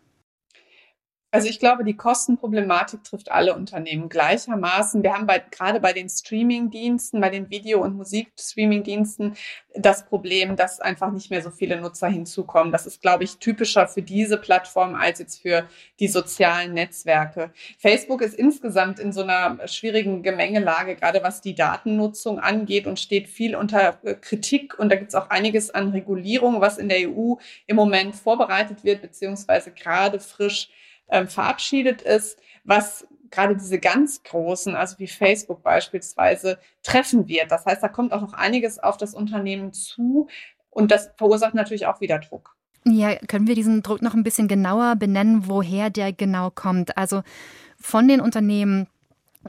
Also 1.34 1.48
ich 1.48 1.58
glaube, 1.58 1.82
die 1.82 1.96
Kostenproblematik 1.96 3.02
trifft 3.02 3.32
alle 3.32 3.56
Unternehmen 3.56 4.08
gleichermaßen. 4.08 5.02
Wir 5.02 5.14
haben 5.14 5.26
bei, 5.26 5.42
gerade 5.50 5.80
bei 5.80 5.92
den 5.92 6.08
Streaming-Diensten, 6.08 7.20
bei 7.20 7.28
den 7.28 7.50
Video- 7.50 7.82
und 7.82 7.96
Musik-Streaming-Diensten 7.96 9.34
das 9.74 10.06
Problem, 10.06 10.54
dass 10.54 10.78
einfach 10.78 11.10
nicht 11.10 11.32
mehr 11.32 11.42
so 11.42 11.50
viele 11.50 11.80
Nutzer 11.80 12.06
hinzukommen. 12.06 12.70
Das 12.70 12.86
ist, 12.86 13.02
glaube 13.02 13.24
ich, 13.24 13.38
typischer 13.38 13.88
für 13.88 14.00
diese 14.00 14.36
Plattform 14.36 14.94
als 14.94 15.18
jetzt 15.18 15.42
für 15.42 15.66
die 15.98 16.06
sozialen 16.06 16.72
Netzwerke. 16.72 17.50
Facebook 17.80 18.22
ist 18.22 18.34
insgesamt 18.34 19.00
in 19.00 19.10
so 19.10 19.22
einer 19.22 19.66
schwierigen 19.66 20.22
Gemengelage, 20.22 20.94
gerade 20.94 21.20
was 21.24 21.40
die 21.40 21.56
Datennutzung 21.56 22.38
angeht 22.38 22.86
und 22.86 23.00
steht 23.00 23.26
viel 23.28 23.56
unter 23.56 23.98
äh, 24.04 24.14
Kritik. 24.14 24.78
Und 24.78 24.88
da 24.88 24.94
gibt 24.94 25.08
es 25.08 25.16
auch 25.16 25.30
einiges 25.30 25.72
an 25.72 25.90
Regulierung, 25.90 26.60
was 26.60 26.78
in 26.78 26.88
der 26.88 27.10
EU 27.10 27.34
im 27.66 27.74
Moment 27.74 28.14
vorbereitet 28.14 28.84
wird, 28.84 29.02
beziehungsweise 29.02 29.72
gerade 29.72 30.20
frisch 30.20 30.68
ähm, 31.08 31.28
verabschiedet 31.28 32.02
ist, 32.02 32.38
was 32.64 33.06
gerade 33.30 33.56
diese 33.56 33.78
ganz 33.78 34.22
großen, 34.22 34.74
also 34.76 34.98
wie 34.98 35.08
Facebook 35.08 35.62
beispielsweise, 35.62 36.58
treffen 36.82 37.28
wird. 37.28 37.50
Das 37.50 37.66
heißt, 37.66 37.82
da 37.82 37.88
kommt 37.88 38.12
auch 38.12 38.20
noch 38.20 38.32
einiges 38.32 38.78
auf 38.78 38.96
das 38.96 39.14
Unternehmen 39.14 39.72
zu 39.72 40.28
und 40.70 40.90
das 40.90 41.10
verursacht 41.16 41.54
natürlich 41.54 41.86
auch 41.86 42.00
wieder 42.00 42.18
Druck. 42.18 42.54
Ja, 42.86 43.16
können 43.28 43.46
wir 43.46 43.54
diesen 43.54 43.82
Druck 43.82 44.02
noch 44.02 44.14
ein 44.14 44.24
bisschen 44.24 44.46
genauer 44.46 44.96
benennen, 44.96 45.48
woher 45.48 45.90
der 45.90 46.12
genau 46.12 46.50
kommt? 46.50 46.96
Also 46.98 47.22
von 47.80 48.08
den 48.08 48.20
Unternehmen 48.20 48.88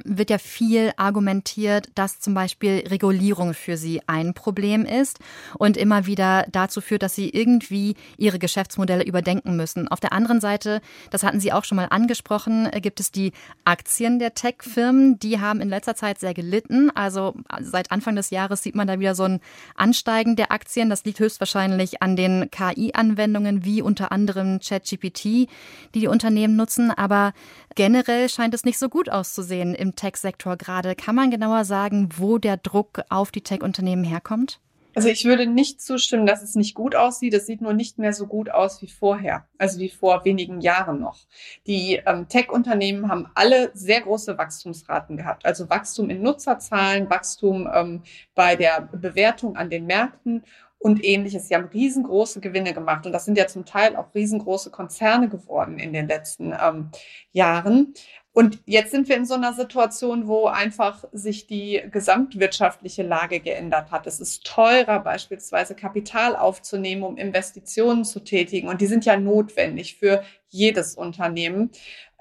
wird 0.04 0.30
ja 0.30 0.38
viel 0.38 0.92
argumentiert, 0.98 1.90
dass 1.96 2.20
zum 2.20 2.34
Beispiel 2.34 2.84
Regulierung 2.88 3.54
für 3.54 3.78
sie 3.78 4.02
ein 4.08 4.34
Problem 4.34 4.86
ist 4.86 5.20
und 5.58 5.78
immer 5.78 6.06
wieder 6.06 6.46
dazu 6.52 6.82
führt, 6.82 7.04
dass 7.04 7.16
sie 7.16 7.30
irgendwie 7.30 7.96
ihre 8.18 8.40
Geschäftsmodelle 8.40 9.04
überdenken 9.04 9.56
müssen. 9.56 9.88
Auf 9.88 10.00
der 10.00 10.14
anderen 10.14 10.42
Seite, 10.42 10.82
das 11.12 11.24
hatten 11.24 11.40
Sie 11.40 11.52
auch 11.52 11.64
schon 11.64 11.76
mal 11.76 11.88
angesprochen, 11.90 12.70
gibt 12.82 13.00
es 13.00 13.12
die 13.12 13.32
Aktien 13.64 14.20
der 14.20 14.34
Tech-Firmen. 14.34 15.20
Die 15.20 15.40
haben 15.40 15.62
in 15.62 15.70
letzter 15.70 15.96
Zeit 15.96 16.20
sehr 16.20 16.34
gelitten. 16.34 16.90
Also 16.92 17.36
seit 17.62 17.92
Anfang 17.92 18.16
des 18.16 18.30
Jahres 18.30 18.64
sieht 18.64 18.76
man 18.76 18.88
da 18.88 19.00
wieder 19.00 19.16
so 19.16 19.24
ein 19.24 19.40
Ansteigen 19.76 20.36
der 20.36 20.52
Aktien. 20.52 20.90
Das 20.90 21.06
liegt 21.06 21.20
höchstwahrscheinlich 21.20 22.02
an 22.02 22.16
den 22.16 22.50
KI-Anwendungen 22.52 23.66
wie 23.66 23.82
unter 23.82 24.12
anderem 24.12 24.60
ChatGPT, 24.60 25.24
die 25.24 25.48
die 25.94 26.08
Unternehmen 26.08 26.56
nutzen. 26.56 26.92
Aber 26.92 27.34
generell 27.76 28.30
scheint 28.30 28.54
es 28.54 28.64
nicht 28.64 28.78
so 28.78 28.90
gut 28.90 29.10
auszusehen 29.10 29.76
im 29.86 29.96
Tech-Sektor 29.96 30.58
gerade. 30.58 30.96
Kann 30.96 31.16
man 31.16 31.32
genauer 31.32 31.64
sagen, 31.66 32.10
wo 32.18 32.38
der 32.38 32.58
Druck 32.58 33.02
auf 33.10 33.32
die 33.32 33.42
Tech-Unternehmen 33.42 34.04
herkommt? 34.04 34.60
Also 34.96 35.10
ich 35.10 35.26
würde 35.26 35.46
nicht 35.46 35.82
zustimmen, 35.82 36.26
dass 36.26 36.42
es 36.42 36.56
nicht 36.56 36.74
gut 36.74 36.96
aussieht. 36.96 37.34
Es 37.34 37.46
sieht 37.46 37.60
nur 37.60 37.74
nicht 37.74 38.00
mehr 38.00 38.14
so 38.14 38.28
gut 38.28 38.50
aus 38.50 38.82
wie 38.82 38.88
vorher, 38.88 39.46
also 39.58 39.80
wie 39.80 39.90
vor 39.90 40.24
wenigen 40.24 40.62
Jahren 40.62 41.02
noch. 41.02 41.20
Die 41.68 42.02
ähm, 42.06 42.30
Tech-Unternehmen 42.30 43.10
haben 43.10 43.30
alle 43.36 43.72
sehr 43.74 44.00
große 44.00 44.38
Wachstumsraten 44.38 45.18
gehabt. 45.18 45.46
Also 45.46 45.70
Wachstum 45.70 46.10
in 46.10 46.22
Nutzerzahlen, 46.22 47.10
Wachstum 47.10 47.70
ähm, 47.74 48.04
bei 48.36 48.56
der 48.56 48.88
Bewertung 48.94 49.58
an 49.58 49.70
den 49.70 49.86
Märkten 49.86 50.44
und 50.80 51.04
ähnliches. 51.04 51.50
Sie 51.50 51.56
haben 51.56 51.66
riesengroße 51.74 52.40
Gewinne 52.40 52.74
gemacht 52.74 53.06
und 53.06 53.12
das 53.12 53.26
sind 53.26 53.38
ja 53.38 53.48
zum 53.48 53.66
Teil 53.66 53.98
auch 53.98 54.16
riesengroße 54.16 54.72
Konzerne 54.72 55.28
geworden 55.28 55.78
in 55.78 55.92
den 55.92 56.08
letzten 56.08 56.54
ähm, 56.54 56.92
Jahren. 57.34 57.94
Und 58.36 58.60
jetzt 58.66 58.92
sind 58.92 59.08
wir 59.08 59.16
in 59.16 59.26
so 59.26 59.36
einer 59.36 59.54
Situation, 59.54 60.28
wo 60.28 60.48
einfach 60.48 61.06
sich 61.14 61.48
die 61.48 61.82
gesamtwirtschaftliche 61.90 63.02
Lage 63.02 63.40
geändert 63.40 63.92
hat. 63.92 64.08
Es 64.08 64.20
ist 64.20 64.46
teurer, 64.46 65.00
beispielsweise 65.00 65.74
Kapital 65.74 66.36
aufzunehmen, 66.36 67.04
um 67.04 67.16
Investitionen 67.16 68.04
zu 68.04 68.20
tätigen. 68.20 68.68
Und 68.68 68.82
die 68.82 68.88
sind 68.88 69.06
ja 69.06 69.16
notwendig 69.16 69.96
für 69.96 70.22
jedes 70.50 70.96
Unternehmen. 70.96 71.72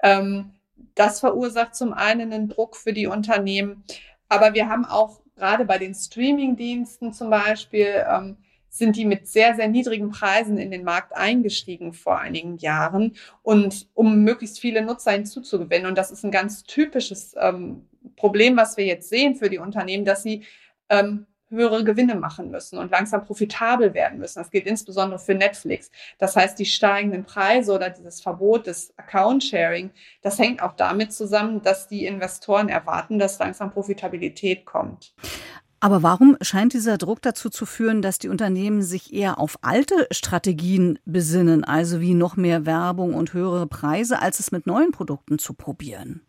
Ähm, 0.01 0.51
das 0.95 1.19
verursacht 1.19 1.75
zum 1.75 1.91
einen 1.91 2.31
einen 2.31 2.47
Druck 2.47 2.77
für 2.77 2.93
die 2.93 3.07
Unternehmen. 3.07 3.83
Aber 4.29 4.53
wir 4.53 4.69
haben 4.69 4.85
auch 4.85 5.19
gerade 5.35 5.65
bei 5.65 5.79
den 5.79 5.93
Streaming-Diensten 5.93 7.11
zum 7.11 7.29
Beispiel 7.29 8.05
ähm, 8.09 8.37
sind 8.77 8.97
die 8.97 9.05
mit 9.05 9.27
sehr, 9.27 9.55
sehr 9.55 9.69
niedrigen 9.69 10.11
Preisen 10.11 10.57
in 10.57 10.69
den 10.69 10.83
Markt 10.83 11.15
eingestiegen 11.15 11.93
vor 11.93 12.19
einigen 12.19 12.57
Jahren 12.57 13.15
und 13.41 13.87
um 13.93 14.23
möglichst 14.23 14.59
viele 14.59 14.83
Nutzer 14.83 15.11
hinzuzugewinnen. 15.11 15.87
Und 15.87 15.97
das 15.97 16.11
ist 16.11 16.25
ein 16.25 16.31
ganz 16.31 16.63
typisches 16.63 17.35
ähm, 17.39 17.87
Problem, 18.17 18.57
was 18.57 18.75
wir 18.75 18.85
jetzt 18.85 19.07
sehen 19.07 19.35
für 19.35 19.49
die 19.49 19.59
Unternehmen, 19.59 20.03
dass 20.03 20.23
sie 20.23 20.43
ähm, 20.89 21.25
höhere 21.49 21.83
Gewinne 21.83 22.15
machen 22.15 22.51
müssen 22.51 22.77
und 22.77 22.91
langsam 22.91 23.23
profitabel 23.23 23.93
werden 23.93 24.19
müssen. 24.19 24.39
Das 24.39 24.51
gilt 24.51 24.65
insbesondere 24.65 25.19
für 25.19 25.35
Netflix. 25.35 25.91
Das 26.17 26.35
heißt, 26.35 26.57
die 26.59 26.65
steigenden 26.65 27.23
Preise 27.23 27.73
oder 27.73 27.89
dieses 27.89 28.19
Verbot 28.21 28.67
des 28.67 28.93
Account-Sharing, 28.97 29.91
das 30.21 30.39
hängt 30.39 30.61
auch 30.61 30.75
damit 30.75 31.13
zusammen, 31.13 31.61
dass 31.61 31.87
die 31.87 32.05
Investoren 32.05 32.67
erwarten, 32.67 33.19
dass 33.19 33.39
langsam 33.39 33.71
Profitabilität 33.71 34.65
kommt. 34.65 35.13
Aber 35.85 36.01
warum 36.01 36.35
scheint 36.41 36.73
dieser 36.73 36.97
Druck 36.97 37.21
dazu 37.21 37.51
zu 37.51 37.67
führen, 37.67 38.01
dass 38.01 38.17
die 38.17 38.29
Unternehmen 38.29 38.81
sich 38.81 39.13
eher 39.13 39.37
auf 39.37 39.59
alte 39.61 40.07
Strategien 40.09 40.97
besinnen, 41.05 41.63
also 41.63 42.01
wie 42.01 42.15
noch 42.15 42.37
mehr 42.37 42.65
Werbung 42.65 43.13
und 43.13 43.33
höhere 43.33 43.67
Preise, 43.67 44.19
als 44.19 44.39
es 44.39 44.51
mit 44.51 44.65
neuen 44.65 44.89
Produkten 44.89 45.37
zu 45.37 45.53
probieren? 45.53 46.25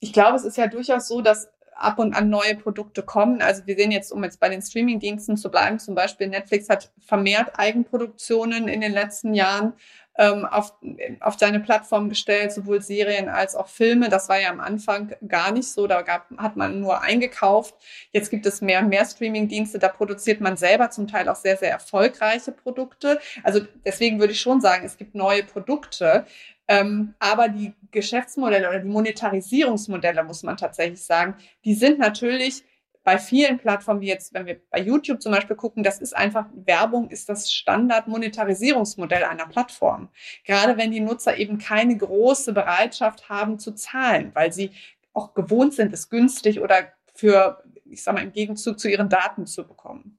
Ich 0.00 0.12
glaube, 0.12 0.34
es 0.34 0.44
ist 0.44 0.56
ja 0.56 0.66
durchaus 0.66 1.06
so, 1.06 1.20
dass 1.20 1.52
ab 1.76 2.00
und 2.00 2.12
an 2.12 2.28
neue 2.28 2.56
Produkte 2.56 3.04
kommen. 3.04 3.40
Also 3.40 3.68
wir 3.68 3.76
sehen 3.76 3.92
jetzt, 3.92 4.10
um 4.10 4.24
jetzt 4.24 4.40
bei 4.40 4.48
den 4.48 4.62
Streamingdiensten 4.62 5.36
zu 5.36 5.48
bleiben, 5.48 5.78
zum 5.78 5.94
Beispiel 5.94 6.26
Netflix 6.26 6.68
hat 6.68 6.90
vermehrt 6.98 7.52
Eigenproduktionen 7.56 8.66
in 8.66 8.80
den 8.80 8.92
letzten 8.92 9.32
Jahren 9.32 9.74
ähm, 10.20 10.44
auf, 10.44 10.74
auf 11.20 11.38
seine 11.38 11.60
Plattform 11.60 12.10
gestellt, 12.10 12.52
sowohl 12.52 12.82
Serien 12.82 13.30
als 13.30 13.56
auch 13.56 13.68
Filme. 13.68 14.10
Das 14.10 14.28
war 14.28 14.38
ja 14.38 14.50
am 14.50 14.60
Anfang 14.60 15.14
gar 15.26 15.50
nicht 15.50 15.68
so. 15.68 15.86
Da 15.86 16.02
gab, 16.02 16.26
hat 16.36 16.56
man 16.56 16.78
nur 16.80 17.00
eingekauft. 17.00 17.74
Jetzt 18.12 18.28
gibt 18.28 18.44
es 18.44 18.60
mehr 18.60 18.80
und 18.80 18.90
mehr 18.90 19.06
Streamingdienste. 19.06 19.78
Da 19.78 19.88
produziert 19.88 20.42
man 20.42 20.58
selber 20.58 20.90
zum 20.90 21.08
Teil 21.08 21.26
auch 21.30 21.36
sehr, 21.36 21.56
sehr 21.56 21.70
erfolgreiche 21.70 22.52
Produkte. 22.52 23.18
Also 23.42 23.60
deswegen 23.86 24.20
würde 24.20 24.34
ich 24.34 24.40
schon 24.42 24.60
sagen, 24.60 24.84
es 24.84 24.98
gibt 24.98 25.14
neue 25.14 25.42
Produkte. 25.42 26.26
Ähm, 26.68 27.14
aber 27.18 27.48
die 27.48 27.72
Geschäftsmodelle 27.90 28.68
oder 28.68 28.80
die 28.80 28.88
Monetarisierungsmodelle, 28.88 30.22
muss 30.22 30.42
man 30.42 30.58
tatsächlich 30.58 31.02
sagen, 31.02 31.34
die 31.64 31.74
sind 31.74 31.98
natürlich 31.98 32.62
bei 33.02 33.18
vielen 33.18 33.58
Plattformen, 33.58 34.00
wie 34.00 34.08
jetzt, 34.08 34.34
wenn 34.34 34.46
wir 34.46 34.60
bei 34.70 34.80
YouTube 34.80 35.22
zum 35.22 35.32
Beispiel 35.32 35.56
gucken, 35.56 35.82
das 35.82 36.00
ist 36.00 36.14
einfach, 36.14 36.46
Werbung 36.52 37.08
ist 37.08 37.28
das 37.28 37.52
Standard-Monetarisierungsmodell 37.52 39.24
einer 39.24 39.46
Plattform. 39.46 40.10
Gerade 40.44 40.76
wenn 40.76 40.90
die 40.90 41.00
Nutzer 41.00 41.36
eben 41.36 41.58
keine 41.58 41.96
große 41.96 42.52
Bereitschaft 42.52 43.28
haben 43.28 43.58
zu 43.58 43.72
zahlen, 43.72 44.30
weil 44.34 44.52
sie 44.52 44.70
auch 45.12 45.34
gewohnt 45.34 45.74
sind, 45.74 45.92
es 45.92 46.10
günstig 46.10 46.60
oder 46.60 46.92
für, 47.14 47.62
ich 47.84 48.02
sag 48.02 48.14
mal, 48.14 48.22
im 48.22 48.32
Gegenzug 48.32 48.78
zu 48.78 48.88
ihren 48.88 49.08
Daten 49.08 49.46
zu 49.46 49.66
bekommen. 49.66 50.18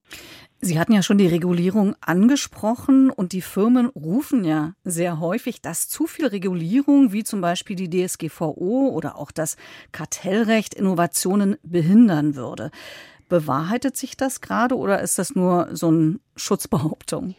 Sie 0.64 0.80
hatten 0.80 0.94
ja 0.94 1.02
schon 1.02 1.18
die 1.18 1.26
Regulierung 1.26 1.96
angesprochen 2.02 3.10
und 3.10 3.32
die 3.32 3.42
Firmen 3.42 3.88
rufen 3.88 4.44
ja 4.44 4.74
sehr 4.84 5.20
häufig, 5.20 5.64
dass 5.64 5.90
zu 5.90 6.06
viel 6.06 6.28
Regulierung, 6.28 7.12
wie 7.12 7.24
zum 7.24 7.42
Beispiel 7.42 7.76
die 7.76 7.90
DSGVO 7.90 8.90
oder 8.90 9.18
auch 9.18 9.32
das 9.32 9.58
Kartellrecht, 9.92 10.76
Innovationen 10.76 11.58
behindern 11.64 12.36
würde. 12.36 12.70
Bewahrheitet 13.28 13.98
sich 13.98 14.18
das 14.18 14.40
gerade 14.40 14.78
oder 14.78 15.02
ist 15.02 15.18
das 15.18 15.34
nur 15.34 15.70
so 15.72 15.88
eine 15.88 16.20
Schutzbehauptung? 16.36 17.34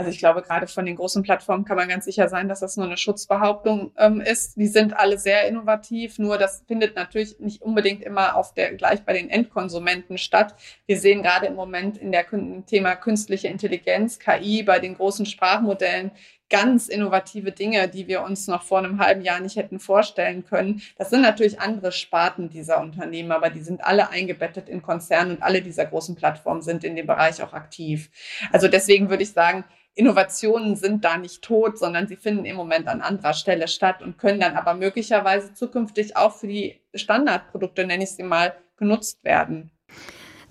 Also 0.00 0.12
ich 0.12 0.18
glaube, 0.18 0.40
gerade 0.40 0.66
von 0.66 0.86
den 0.86 0.96
großen 0.96 1.22
Plattformen 1.22 1.66
kann 1.66 1.76
man 1.76 1.86
ganz 1.86 2.06
sicher 2.06 2.30
sein, 2.30 2.48
dass 2.48 2.60
das 2.60 2.78
nur 2.78 2.86
eine 2.86 2.96
Schutzbehauptung 2.96 3.92
ähm, 3.98 4.22
ist. 4.22 4.56
Die 4.56 4.66
sind 4.66 4.96
alle 4.96 5.18
sehr 5.18 5.46
innovativ, 5.46 6.18
nur 6.18 6.38
das 6.38 6.64
findet 6.66 6.96
natürlich 6.96 7.38
nicht 7.38 7.60
unbedingt 7.60 8.02
immer 8.02 8.34
auf 8.34 8.54
der, 8.54 8.72
gleich 8.76 9.02
bei 9.02 9.12
den 9.12 9.28
Endkonsumenten 9.28 10.16
statt. 10.16 10.54
Wir 10.86 10.98
sehen 10.98 11.22
gerade 11.22 11.44
im 11.44 11.54
Moment 11.54 11.98
in 11.98 12.12
der 12.12 12.24
Thema 12.64 12.96
künstliche 12.96 13.48
Intelligenz, 13.48 14.18
KI, 14.18 14.62
bei 14.62 14.78
den 14.78 14.94
großen 14.94 15.26
Sprachmodellen 15.26 16.12
ganz 16.50 16.88
innovative 16.88 17.52
Dinge, 17.52 17.88
die 17.88 18.08
wir 18.08 18.22
uns 18.22 18.48
noch 18.48 18.62
vor 18.62 18.78
einem 18.78 18.98
halben 18.98 19.22
Jahr 19.22 19.40
nicht 19.40 19.56
hätten 19.56 19.78
vorstellen 19.78 20.44
können. 20.44 20.82
Das 20.98 21.08
sind 21.08 21.22
natürlich 21.22 21.60
andere 21.60 21.92
Sparten 21.92 22.50
dieser 22.50 22.80
Unternehmen, 22.80 23.32
aber 23.32 23.48
die 23.48 23.62
sind 23.62 23.84
alle 23.84 24.10
eingebettet 24.10 24.68
in 24.68 24.82
Konzernen 24.82 25.36
und 25.36 25.42
alle 25.42 25.62
dieser 25.62 25.86
großen 25.86 26.16
Plattformen 26.16 26.60
sind 26.60 26.84
in 26.84 26.96
dem 26.96 27.06
Bereich 27.06 27.42
auch 27.42 27.52
aktiv. 27.52 28.10
Also 28.52 28.68
deswegen 28.68 29.08
würde 29.08 29.22
ich 29.22 29.32
sagen, 29.32 29.64
Innovationen 29.94 30.76
sind 30.76 31.04
da 31.04 31.18
nicht 31.18 31.42
tot, 31.42 31.78
sondern 31.78 32.06
sie 32.06 32.16
finden 32.16 32.44
im 32.44 32.56
Moment 32.56 32.88
an 32.88 33.00
anderer 33.00 33.34
Stelle 33.34 33.68
statt 33.68 34.02
und 34.02 34.18
können 34.18 34.40
dann 34.40 34.56
aber 34.56 34.74
möglicherweise 34.74 35.52
zukünftig 35.54 36.16
auch 36.16 36.34
für 36.34 36.46
die 36.46 36.80
Standardprodukte, 36.94 37.86
nenne 37.86 38.04
ich 38.04 38.10
sie 38.10 38.22
mal, 38.22 38.54
genutzt 38.76 39.22
werden. 39.24 39.70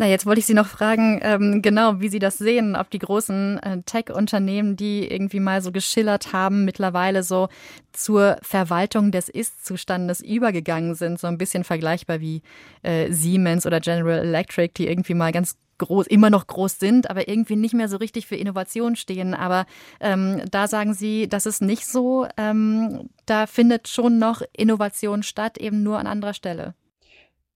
Na, 0.02 0.08
jetzt 0.08 0.26
wollte 0.26 0.40
ich 0.40 0.46
Sie 0.46 0.54
noch 0.54 0.68
fragen, 0.68 1.20
ähm, 1.22 1.62
genau, 1.62 2.00
wie 2.00 2.08
Sie 2.08 2.20
das 2.20 2.38
sehen, 2.38 2.78
ob 2.78 2.90
die 2.90 3.00
großen 3.00 3.60
äh, 3.60 3.82
Tech-Unternehmen, 3.82 4.78
die 4.78 5.06
irgendwie 5.06 5.42
mal 5.42 5.62
so 5.62 5.74
geschillert 5.74 6.32
haben, 6.32 6.64
mittlerweile 6.64 7.22
so 7.22 7.50
zur 7.92 8.38
Verwaltung 8.42 9.12
des 9.12 9.28
Ist-Zustandes 9.28 10.22
übergegangen 10.22 10.96
sind, 10.96 11.20
so 11.20 11.28
ein 11.28 11.38
bisschen 11.38 11.66
vergleichbar 11.66 12.22
wie 12.22 12.44
äh, 12.82 13.12
Siemens 13.12 13.66
oder 13.66 13.82
General 13.82 14.20
Electric, 14.20 14.72
die 14.78 14.88
irgendwie 14.88 15.16
mal 15.16 15.34
ganz 15.34 15.58
groß, 15.80 16.08
immer 16.08 16.30
noch 16.30 16.46
groß 16.46 16.78
sind, 16.78 17.10
aber 17.10 17.28
irgendwie 17.28 17.56
nicht 17.56 17.74
mehr 17.74 17.90
so 17.90 17.98
richtig 17.98 18.28
für 18.28 18.36
Innovation 18.36 18.96
stehen. 18.96 19.34
Aber 19.34 19.66
ähm, 20.00 20.44
da 20.52 20.68
sagen 20.68 20.94
Sie, 20.94 21.28
das 21.28 21.46
ist 21.46 21.62
nicht 21.62 21.88
so. 21.88 22.28
Ähm, 22.38 23.10
da 23.26 23.48
findet 23.48 23.88
schon 23.88 24.20
noch 24.20 24.42
Innovation 24.56 25.24
statt, 25.24 25.58
eben 25.58 25.82
nur 25.82 25.98
an 25.98 26.08
anderer 26.08 26.34
Stelle. 26.34 26.76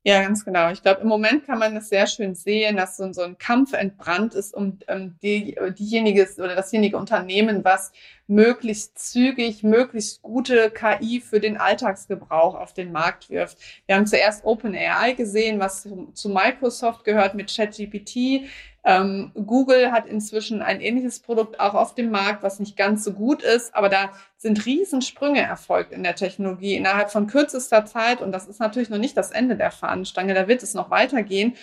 Ja, 0.05 0.21
ganz 0.21 0.43
genau. 0.43 0.69
Ich 0.69 0.81
glaube, 0.81 0.99
im 0.99 1.07
Moment 1.07 1.45
kann 1.45 1.59
man 1.59 1.77
es 1.77 1.87
sehr 1.87 2.07
schön 2.07 2.35
sehen, 2.35 2.75
dass 2.75 2.97
so, 2.97 3.13
so 3.13 3.21
ein 3.21 3.37
Kampf 3.37 3.71
entbrannt 3.71 4.33
ist 4.33 4.53
um 4.53 4.79
ähm, 4.89 5.15
die, 5.21 5.57
diejenige 5.77 6.27
oder 6.39 6.55
dasjenige 6.55 6.97
Unternehmen, 6.97 7.63
was 7.63 7.93
möglichst 8.27 8.99
zügig, 8.99 9.63
möglichst 9.63 10.21
gute 10.21 10.71
KI 10.71 11.21
für 11.21 11.39
den 11.39 11.55
Alltagsgebrauch 11.55 12.55
auf 12.55 12.73
den 12.73 12.91
Markt 12.91 13.29
wirft. 13.29 13.57
Wir 13.85 13.95
haben 13.95 14.05
zuerst 14.05 14.43
OpenAI 14.43 15.13
gesehen, 15.13 15.59
was 15.59 15.87
zu 16.13 16.29
Microsoft 16.29 17.05
gehört 17.05 17.33
mit 17.35 17.55
ChatGPT. 17.55 18.49
Ähm, 18.85 19.31
Google 19.33 19.91
hat 19.91 20.07
inzwischen 20.07 20.61
ein 20.61 20.81
ähnliches 20.81 21.19
Produkt 21.19 21.59
auch 21.59 21.73
auf 21.73 21.95
dem 21.95 22.11
Markt, 22.11 22.43
was 22.43 22.59
nicht 22.59 22.75
ganz 22.75 23.03
so 23.03 23.13
gut 23.13 23.41
ist, 23.41 23.73
aber 23.75 23.87
da 23.87 24.11
sind 24.37 24.65
Riesensprünge 24.65 25.41
erfolgt 25.41 25.93
in 25.93 26.03
der 26.03 26.15
Technologie 26.15 26.75
innerhalb 26.75 27.09
von 27.09 27.27
kürzester 27.27 27.85
Zeit 27.85 28.21
und 28.21 28.33
das 28.33 28.47
ist 28.47 28.59
natürlich 28.59 28.89
noch 28.89 28.97
nicht 28.97 29.15
das 29.15 29.31
Ende 29.31 29.55
der 29.55 29.71
Fahnenstange, 29.71 30.33
da 30.33 30.47
wird 30.47 30.63
es 30.63 30.73
noch 30.73 30.89
weitergehen. 30.89 31.55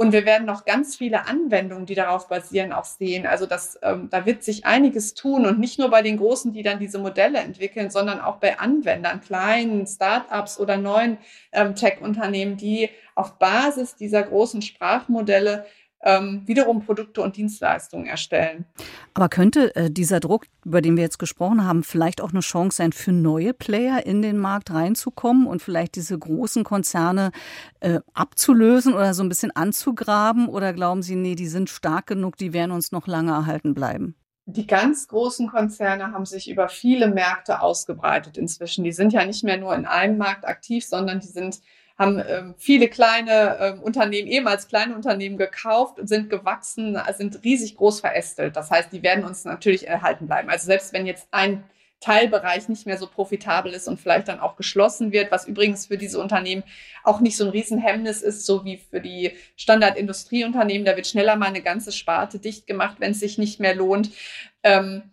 Und 0.00 0.12
wir 0.12 0.24
werden 0.24 0.46
noch 0.46 0.64
ganz 0.64 0.94
viele 0.94 1.26
Anwendungen, 1.26 1.84
die 1.84 1.96
darauf 1.96 2.28
basieren, 2.28 2.72
auch 2.72 2.84
sehen. 2.84 3.26
Also 3.26 3.46
das, 3.46 3.80
ähm, 3.82 4.08
da 4.08 4.26
wird 4.26 4.44
sich 4.44 4.64
einiges 4.64 5.14
tun 5.14 5.44
und 5.44 5.58
nicht 5.58 5.80
nur 5.80 5.90
bei 5.90 6.02
den 6.02 6.18
Großen, 6.18 6.52
die 6.52 6.62
dann 6.62 6.78
diese 6.78 7.00
Modelle 7.00 7.38
entwickeln, 7.38 7.90
sondern 7.90 8.20
auch 8.20 8.36
bei 8.36 8.60
Anwendern, 8.60 9.20
kleinen 9.20 9.88
Startups 9.88 10.60
oder 10.60 10.76
neuen 10.76 11.18
ähm, 11.50 11.74
Tech-Unternehmen, 11.74 12.56
die 12.56 12.90
auf 13.16 13.40
Basis 13.40 13.96
dieser 13.96 14.22
großen 14.22 14.62
Sprachmodelle 14.62 15.66
ähm, 16.02 16.42
wiederum 16.46 16.84
Produkte 16.84 17.22
und 17.22 17.36
Dienstleistungen 17.36 18.06
erstellen. 18.06 18.66
Aber 19.14 19.28
könnte 19.28 19.74
äh, 19.74 19.90
dieser 19.90 20.20
Druck, 20.20 20.46
über 20.64 20.80
den 20.80 20.96
wir 20.96 21.02
jetzt 21.02 21.18
gesprochen 21.18 21.64
haben, 21.64 21.82
vielleicht 21.82 22.20
auch 22.20 22.30
eine 22.30 22.40
Chance 22.40 22.76
sein, 22.76 22.92
für 22.92 23.12
neue 23.12 23.52
Player 23.52 24.06
in 24.06 24.22
den 24.22 24.38
Markt 24.38 24.70
reinzukommen 24.70 25.46
und 25.46 25.62
vielleicht 25.62 25.96
diese 25.96 26.18
großen 26.18 26.64
Konzerne 26.64 27.32
äh, 27.80 28.00
abzulösen 28.14 28.94
oder 28.94 29.14
so 29.14 29.22
ein 29.22 29.28
bisschen 29.28 29.54
anzugraben? 29.54 30.48
Oder 30.48 30.72
glauben 30.72 31.02
Sie, 31.02 31.16
nee, 31.16 31.34
die 31.34 31.48
sind 31.48 31.68
stark 31.70 32.06
genug, 32.06 32.36
die 32.36 32.52
werden 32.52 32.70
uns 32.70 32.92
noch 32.92 33.06
lange 33.06 33.32
erhalten 33.32 33.74
bleiben? 33.74 34.14
die 34.50 34.66
ganz 34.66 35.08
großen 35.08 35.46
Konzerne 35.48 36.12
haben 36.12 36.24
sich 36.24 36.48
über 36.48 36.70
viele 36.70 37.08
Märkte 37.08 37.60
ausgebreitet 37.60 38.38
inzwischen. 38.38 38.82
Die 38.82 38.92
sind 38.92 39.12
ja 39.12 39.26
nicht 39.26 39.44
mehr 39.44 39.58
nur 39.58 39.74
in 39.74 39.84
einem 39.84 40.16
Markt 40.16 40.46
aktiv, 40.46 40.86
sondern 40.86 41.20
die 41.20 41.26
sind 41.26 41.60
haben 41.98 42.22
ähm, 42.26 42.54
viele 42.56 42.88
kleine 42.88 43.58
ähm, 43.60 43.80
Unternehmen, 43.80 44.28
ehemals 44.28 44.68
kleine 44.68 44.94
Unternehmen 44.94 45.36
gekauft 45.36 45.98
und 45.98 46.06
sind 46.06 46.30
gewachsen, 46.30 46.96
sind 47.16 47.42
riesig 47.42 47.76
groß 47.76 48.00
verästelt. 48.00 48.56
Das 48.56 48.70
heißt, 48.70 48.92
die 48.92 49.02
werden 49.02 49.24
uns 49.24 49.44
natürlich 49.44 49.88
erhalten 49.88 50.28
bleiben. 50.28 50.48
Also 50.48 50.66
selbst 50.66 50.92
wenn 50.92 51.06
jetzt 51.06 51.26
ein 51.32 51.64
Teilbereich 52.00 52.68
nicht 52.68 52.86
mehr 52.86 52.96
so 52.96 53.08
profitabel 53.08 53.72
ist 53.72 53.88
und 53.88 53.98
vielleicht 53.98 54.28
dann 54.28 54.38
auch 54.38 54.54
geschlossen 54.54 55.10
wird, 55.10 55.32
was 55.32 55.48
übrigens 55.48 55.86
für 55.86 55.98
diese 55.98 56.20
Unternehmen 56.20 56.62
auch 57.02 57.18
nicht 57.18 57.36
so 57.36 57.44
ein 57.44 57.50
Riesenhemmnis 57.50 58.22
ist, 58.22 58.46
so 58.46 58.64
wie 58.64 58.76
für 58.76 59.00
die 59.00 59.32
Standardindustrieunternehmen. 59.56 60.84
Da 60.84 60.94
wird 60.94 61.08
schneller 61.08 61.34
mal 61.34 61.46
eine 61.46 61.62
ganze 61.62 61.90
Sparte 61.90 62.38
dicht 62.38 62.68
gemacht, 62.68 62.98
wenn 63.00 63.10
es 63.10 63.20
sich 63.20 63.36
nicht 63.36 63.58
mehr 63.58 63.74
lohnt. 63.74 64.12
Ähm, 64.62 65.10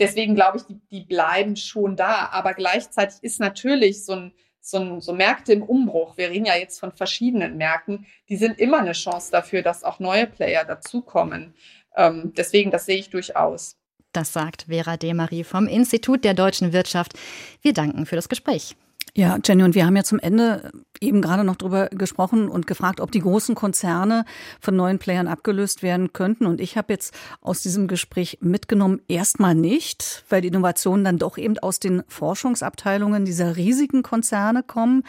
deswegen 0.00 0.34
glaube 0.34 0.58
ich, 0.58 0.64
die, 0.64 0.80
die 0.90 1.02
bleiben 1.02 1.54
schon 1.54 1.94
da. 1.94 2.28
Aber 2.32 2.54
gleichzeitig 2.54 3.22
ist 3.22 3.38
natürlich 3.38 4.04
so 4.04 4.14
ein 4.14 4.32
so, 4.64 4.98
so 5.00 5.12
Märkte 5.12 5.52
im 5.52 5.62
Umbruch, 5.62 6.16
wir 6.16 6.30
reden 6.30 6.46
ja 6.46 6.56
jetzt 6.56 6.80
von 6.80 6.90
verschiedenen 6.90 7.58
Märkten, 7.58 8.06
die 8.30 8.36
sind 8.36 8.58
immer 8.58 8.78
eine 8.78 8.92
Chance 8.92 9.30
dafür, 9.30 9.62
dass 9.62 9.84
auch 9.84 10.00
neue 10.00 10.26
Player 10.26 10.64
dazukommen. 10.64 11.54
Ähm, 11.96 12.32
deswegen, 12.34 12.70
das 12.70 12.86
sehe 12.86 12.96
ich 12.96 13.10
durchaus. 13.10 13.76
Das 14.12 14.32
sagt 14.32 14.66
Vera 14.68 14.96
Demarie 14.96 15.44
vom 15.44 15.66
Institut 15.66 16.24
der 16.24 16.34
deutschen 16.34 16.72
Wirtschaft. 16.72 17.12
Wir 17.60 17.74
danken 17.74 18.06
für 18.06 18.16
das 18.16 18.28
Gespräch. 18.28 18.74
Ja, 19.16 19.38
Jenny, 19.44 19.62
und 19.62 19.76
wir 19.76 19.86
haben 19.86 19.94
ja 19.94 20.02
zum 20.02 20.18
Ende 20.18 20.72
eben 21.00 21.22
gerade 21.22 21.44
noch 21.44 21.54
drüber 21.54 21.88
gesprochen 21.88 22.48
und 22.48 22.66
gefragt, 22.66 23.00
ob 23.00 23.12
die 23.12 23.20
großen 23.20 23.54
Konzerne 23.54 24.24
von 24.60 24.74
neuen 24.74 24.98
Playern 24.98 25.28
abgelöst 25.28 25.84
werden 25.84 26.12
könnten. 26.12 26.46
Und 26.46 26.60
ich 26.60 26.76
habe 26.76 26.92
jetzt 26.92 27.14
aus 27.40 27.62
diesem 27.62 27.86
Gespräch 27.86 28.38
mitgenommen, 28.40 29.00
erstmal 29.06 29.54
nicht, 29.54 30.24
weil 30.28 30.40
die 30.40 30.48
Innovationen 30.48 31.04
dann 31.04 31.18
doch 31.18 31.38
eben 31.38 31.56
aus 31.60 31.78
den 31.78 32.02
Forschungsabteilungen 32.08 33.24
dieser 33.24 33.56
riesigen 33.56 34.02
Konzerne 34.02 34.64
kommen. 34.64 35.04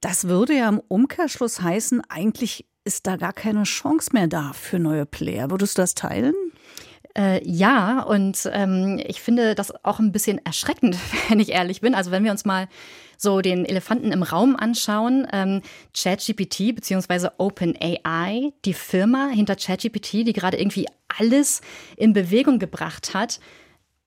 Das 0.00 0.28
würde 0.28 0.54
ja 0.54 0.70
im 0.70 0.80
Umkehrschluss 0.88 1.60
heißen, 1.60 2.00
eigentlich 2.08 2.64
ist 2.84 3.06
da 3.06 3.16
gar 3.16 3.34
keine 3.34 3.64
Chance 3.64 4.10
mehr 4.14 4.28
da 4.28 4.54
für 4.54 4.78
neue 4.78 5.04
Player. 5.04 5.50
Würdest 5.50 5.76
du 5.76 5.82
das 5.82 5.94
teilen? 5.94 6.34
Äh, 7.16 7.46
ja, 7.46 8.00
und 8.02 8.48
ähm, 8.52 8.98
ich 9.04 9.20
finde 9.20 9.54
das 9.54 9.74
auch 9.84 9.98
ein 9.98 10.12
bisschen 10.12 10.38
erschreckend, 10.42 10.96
wenn 11.28 11.38
ich 11.38 11.50
ehrlich 11.50 11.82
bin. 11.82 11.94
Also 11.94 12.10
wenn 12.10 12.24
wir 12.24 12.30
uns 12.30 12.46
mal 12.46 12.68
so 13.16 13.40
den 13.40 13.64
Elefanten 13.64 14.12
im 14.12 14.22
Raum 14.22 14.56
anschauen, 14.56 15.26
ähm, 15.32 15.62
ChatGPT 15.94 16.74
bzw. 16.74 17.28
OpenAI, 17.38 18.52
die 18.64 18.74
Firma 18.74 19.28
hinter 19.28 19.56
ChatGPT, 19.56 20.26
die 20.26 20.32
gerade 20.32 20.58
irgendwie 20.58 20.86
alles 21.18 21.60
in 21.96 22.12
Bewegung 22.12 22.58
gebracht 22.58 23.14
hat, 23.14 23.40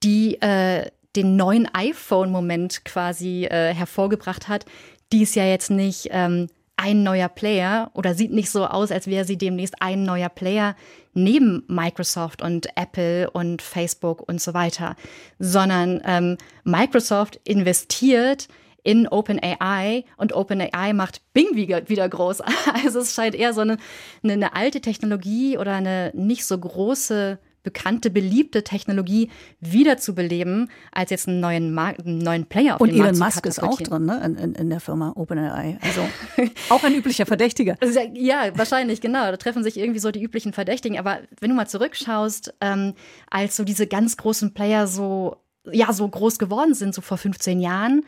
die 0.03 0.41
äh, 0.41 0.89
den 1.15 1.35
neuen 1.35 1.67
iPhone-Moment 1.73 2.85
quasi 2.85 3.45
äh, 3.45 3.73
hervorgebracht 3.73 4.47
hat, 4.47 4.65
die 5.11 5.23
ist 5.23 5.35
ja 5.35 5.45
jetzt 5.45 5.71
nicht 5.71 6.09
ähm, 6.11 6.47
ein 6.77 7.03
neuer 7.03 7.27
Player 7.27 7.91
oder 7.93 8.13
sieht 8.13 8.31
nicht 8.31 8.49
so 8.49 8.65
aus, 8.65 8.91
als 8.91 9.07
wäre 9.07 9.25
sie 9.25 9.37
demnächst 9.37 9.81
ein 9.81 10.03
neuer 10.03 10.29
Player 10.29 10.75
neben 11.13 11.63
Microsoft 11.67 12.41
und 12.41 12.67
Apple 12.77 13.29
und 13.31 13.61
Facebook 13.61 14.27
und 14.27 14.41
so 14.41 14.53
weiter, 14.53 14.95
sondern 15.39 16.01
ähm, 16.05 16.37
Microsoft 16.63 17.39
investiert 17.43 18.47
in 18.83 19.07
OpenAI 19.07 20.05
und 20.17 20.33
OpenAI 20.33 20.93
macht 20.93 21.21
Bing 21.33 21.55
wieder, 21.55 21.87
wieder 21.89 22.07
groß. 22.07 22.41
Also 22.83 22.99
es 22.99 23.13
scheint 23.13 23.35
eher 23.35 23.53
so 23.53 23.61
eine, 23.61 23.77
eine 24.23 24.55
alte 24.55 24.81
Technologie 24.81 25.57
oder 25.57 25.73
eine 25.73 26.11
nicht 26.13 26.45
so 26.45 26.57
große 26.57 27.39
bekannte, 27.63 28.09
beliebte 28.09 28.63
Technologie 28.63 29.29
wiederzubeleben, 29.59 30.69
als 30.91 31.09
jetzt 31.09 31.27
einen 31.27 31.39
neuen, 31.39 31.73
Markt, 31.73 32.05
einen 32.05 32.19
neuen 32.19 32.45
Player 32.45 32.75
auf 32.75 32.81
Und 32.81 32.89
den 32.89 33.01
Elon 33.01 33.17
Markt 33.17 33.35
Musk 33.35 33.45
ist 33.45 33.61
auch 33.61 33.79
drin, 33.81 34.05
ne? 34.05 34.21
In, 34.23 34.35
in, 34.35 34.55
in 34.55 34.69
der 34.69 34.79
Firma 34.79 35.13
OpenAI. 35.15 35.77
Also 35.81 36.01
auch 36.69 36.83
ein 36.83 36.95
üblicher 36.95 37.25
Verdächtiger. 37.25 37.75
Also, 37.81 37.99
ja, 38.13 38.57
wahrscheinlich, 38.57 39.01
genau. 39.01 39.29
Da 39.29 39.37
treffen 39.37 39.63
sich 39.63 39.77
irgendwie 39.77 39.99
so 39.99 40.11
die 40.11 40.23
üblichen 40.23 40.53
Verdächtigen. 40.53 40.97
Aber 40.97 41.19
wenn 41.39 41.49
du 41.49 41.55
mal 41.55 41.67
zurückschaust, 41.67 42.53
ähm, 42.61 42.93
als 43.29 43.55
so 43.55 43.63
diese 43.63 43.87
ganz 43.87 44.15
großen 44.17 44.53
Player 44.53 44.87
so, 44.87 45.37
ja, 45.69 45.91
so 45.91 46.07
groß 46.07 46.39
geworden 46.39 46.73
sind, 46.73 46.95
so 46.95 47.01
vor 47.01 47.17
15 47.17 47.59
Jahren, 47.59 48.03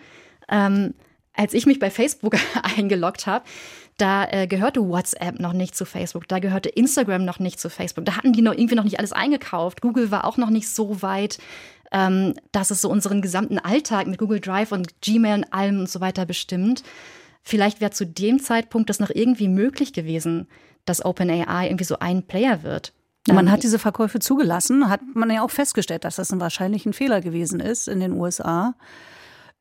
ähm, 0.51 0.93
als 1.34 1.53
ich 1.53 1.65
mich 1.65 1.79
bei 1.79 1.89
Facebook 1.89 2.36
eingeloggt 2.77 3.25
habe, 3.25 3.46
da 3.98 4.25
äh, 4.29 4.48
gehörte 4.48 4.81
WhatsApp 4.88 5.39
noch 5.39 5.53
nicht 5.53 5.75
zu 5.75 5.86
Facebook, 5.86 6.27
da 6.27 6.39
gehörte 6.39 6.70
Instagram 6.70 7.24
noch 7.24 7.39
nicht 7.39 7.60
zu 7.60 7.70
Facebook. 7.70 8.05
Da 8.05 8.17
hatten 8.17 8.34
die 8.34 8.41
noch 8.41 8.53
irgendwie 8.53 8.75
noch 8.75 8.84
nicht 8.84 9.00
alles 9.00 9.13
eingekauft. 9.13 9.81
Google 9.81 10.12
war 10.12 10.25
auch 10.25 10.38
noch 10.38 10.50
nicht 10.50 10.70
so 10.70 11.01
weit, 11.01 11.38
ähm, 11.91 12.34
dass 12.51 12.72
es 12.72 12.81
so 12.81 12.89
unseren 12.89 13.22
gesamten 13.22 13.60
Alltag 13.60 14.08
mit 14.08 14.17
Google 14.17 14.39
Drive 14.39 14.72
und 14.72 15.01
Gmail 15.01 15.39
und 15.39 15.53
allem 15.53 15.79
und 15.79 15.89
so 15.89 16.01
weiter 16.01 16.25
bestimmt. 16.25 16.84
Vielleicht 17.43 17.81
wäre 17.81 17.91
zu 17.91 18.05
dem 18.05 18.39
Zeitpunkt 18.39 18.89
das 18.89 19.00
noch 19.00 19.10
irgendwie 19.13 19.48
möglich 19.48 19.93
gewesen, 19.93 20.48
dass 20.86 21.03
OpenAI 21.03 21.67
irgendwie 21.67 21.84
so 21.84 22.00
ein 22.00 22.24
Player 22.24 22.63
wird. 22.63 22.93
Man 23.27 23.48
Ähm, 23.48 23.51
hat 23.51 23.63
diese 23.63 23.77
Verkäufe 23.77 24.20
zugelassen, 24.20 24.89
hat 24.89 25.01
man 25.13 25.29
ja 25.29 25.43
auch 25.43 25.51
festgestellt, 25.51 26.05
dass 26.05 26.15
das 26.15 26.31
ein 26.31 26.39
wahrscheinlich 26.39 26.88
Fehler 26.93 27.22
gewesen 27.22 27.60
ist 27.60 27.88
in 27.88 28.00
den 28.00 28.13
USA. 28.13 28.74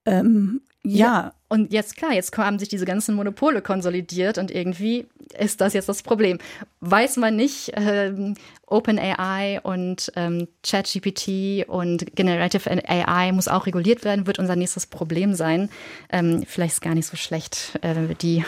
Ähm, 0.06 0.62
ja, 0.82 1.32
Und 1.48 1.72
jetzt, 1.72 1.96
klar, 1.96 2.12
jetzt 2.12 2.36
haben 2.38 2.58
sich 2.60 2.68
diese 2.68 2.84
ganzen 2.84 3.14
Monopole 3.14 3.60
konsolidiert 3.60 4.38
und 4.38 4.52
irgendwie 4.52 5.06
ist 5.36 5.60
das 5.60 5.74
jetzt 5.74 5.88
das 5.88 6.02
Problem. 6.02 6.38
Weiß 6.80 7.16
man 7.16 7.34
nicht, 7.36 7.72
ähm, 7.74 8.34
OpenAI 8.66 9.60
und 9.62 10.12
ähm, 10.14 10.46
ChatGPT 10.62 11.68
und 11.68 12.14
Generative 12.14 12.70
AI 12.88 13.32
muss 13.32 13.48
auch 13.48 13.66
reguliert 13.66 14.04
werden, 14.04 14.26
wird 14.26 14.38
unser 14.38 14.54
nächstes 14.54 14.86
Problem 14.86 15.34
sein. 15.34 15.68
Ähm, 16.10 16.44
vielleicht 16.46 16.74
ist 16.74 16.82
gar 16.82 16.94
nicht 16.94 17.06
so 17.06 17.16
schlecht, 17.16 17.78
äh, 17.82 18.14
die 18.22 18.44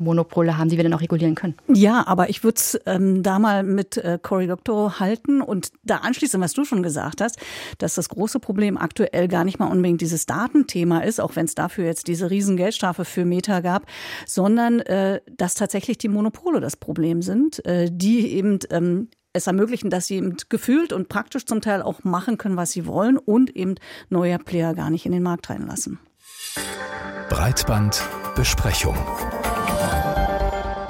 Monopole 0.00 0.58
haben, 0.58 0.68
die 0.68 0.76
wir 0.76 0.84
dann 0.84 0.94
auch 0.94 1.00
regulieren 1.00 1.34
können. 1.34 1.54
Ja, 1.72 2.06
aber 2.06 2.30
ich 2.30 2.42
würde 2.42 2.56
es 2.56 2.80
ähm, 2.86 3.22
da 3.22 3.38
mal 3.38 3.62
mit 3.62 3.96
äh, 3.96 4.18
Cory 4.20 4.46
Doctorow 4.46 4.98
halten 4.98 5.40
und 5.40 5.70
da 5.84 5.98
anschließen, 5.98 6.40
was 6.40 6.52
du 6.52 6.64
schon 6.64 6.82
gesagt 6.82 7.20
hast, 7.20 7.38
dass 7.78 7.94
das 7.94 8.08
große 8.08 8.40
Problem 8.40 8.76
aktuell 8.76 9.28
gar 9.28 9.44
nicht 9.44 9.58
mal 9.58 9.66
unbedingt 9.66 10.00
dieses 10.00 10.26
Datenthema 10.26 11.00
ist, 11.00 11.20
auch 11.20 11.36
wenn 11.36 11.44
es 11.44 11.54
dafür 11.54 11.84
jetzt 11.84 12.08
diese 12.08 12.30
riesen 12.30 12.56
Geldstrafe 12.56 13.04
für 13.04 13.24
Meta 13.24 13.60
gab, 13.60 13.86
sondern 14.26 14.80
äh, 14.80 15.20
dass 15.36 15.54
tatsächlich 15.54 15.98
die 15.98 16.08
Monopole 16.08 16.60
das 16.60 16.76
Problem 16.76 17.22
sind, 17.22 17.64
äh, 17.66 17.88
die 17.92 18.32
eben 18.32 18.58
ähm, 18.70 19.08
es 19.32 19.46
ermöglichen, 19.46 19.90
dass 19.90 20.06
sie 20.06 20.16
eben 20.16 20.36
gefühlt 20.48 20.92
und 20.92 21.08
praktisch 21.08 21.46
zum 21.46 21.60
Teil 21.60 21.82
auch 21.82 22.02
machen 22.04 22.38
können, 22.38 22.56
was 22.56 22.72
sie 22.72 22.86
wollen 22.86 23.16
und 23.16 23.54
eben 23.54 23.76
neue 24.08 24.38
Player 24.38 24.74
gar 24.74 24.90
nicht 24.90 25.06
in 25.06 25.12
den 25.12 25.22
Markt 25.22 25.50
reinlassen. 25.50 25.98
Breitbandbesprechung. 27.28 28.96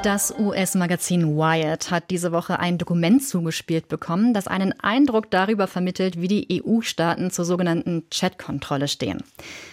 Das 0.03 0.35
US-Magazin 0.39 1.37
Wired 1.37 1.91
hat 1.91 2.09
diese 2.09 2.33
Woche 2.33 2.59
ein 2.59 2.79
Dokument 2.79 3.23
zugespielt 3.23 3.89
bekommen, 3.89 4.33
das 4.33 4.49
einen 4.49 4.73
Eindruck 4.81 5.31
darüber 5.31 5.67
vermittelt, 5.67 6.19
wie 6.19 6.27
die 6.27 6.63
EU-Staaten 6.65 7.31
zur 7.31 7.45
sogenannten 7.45 8.09
Chat-Kontrolle 8.09 8.89
stehen. 8.89 9.23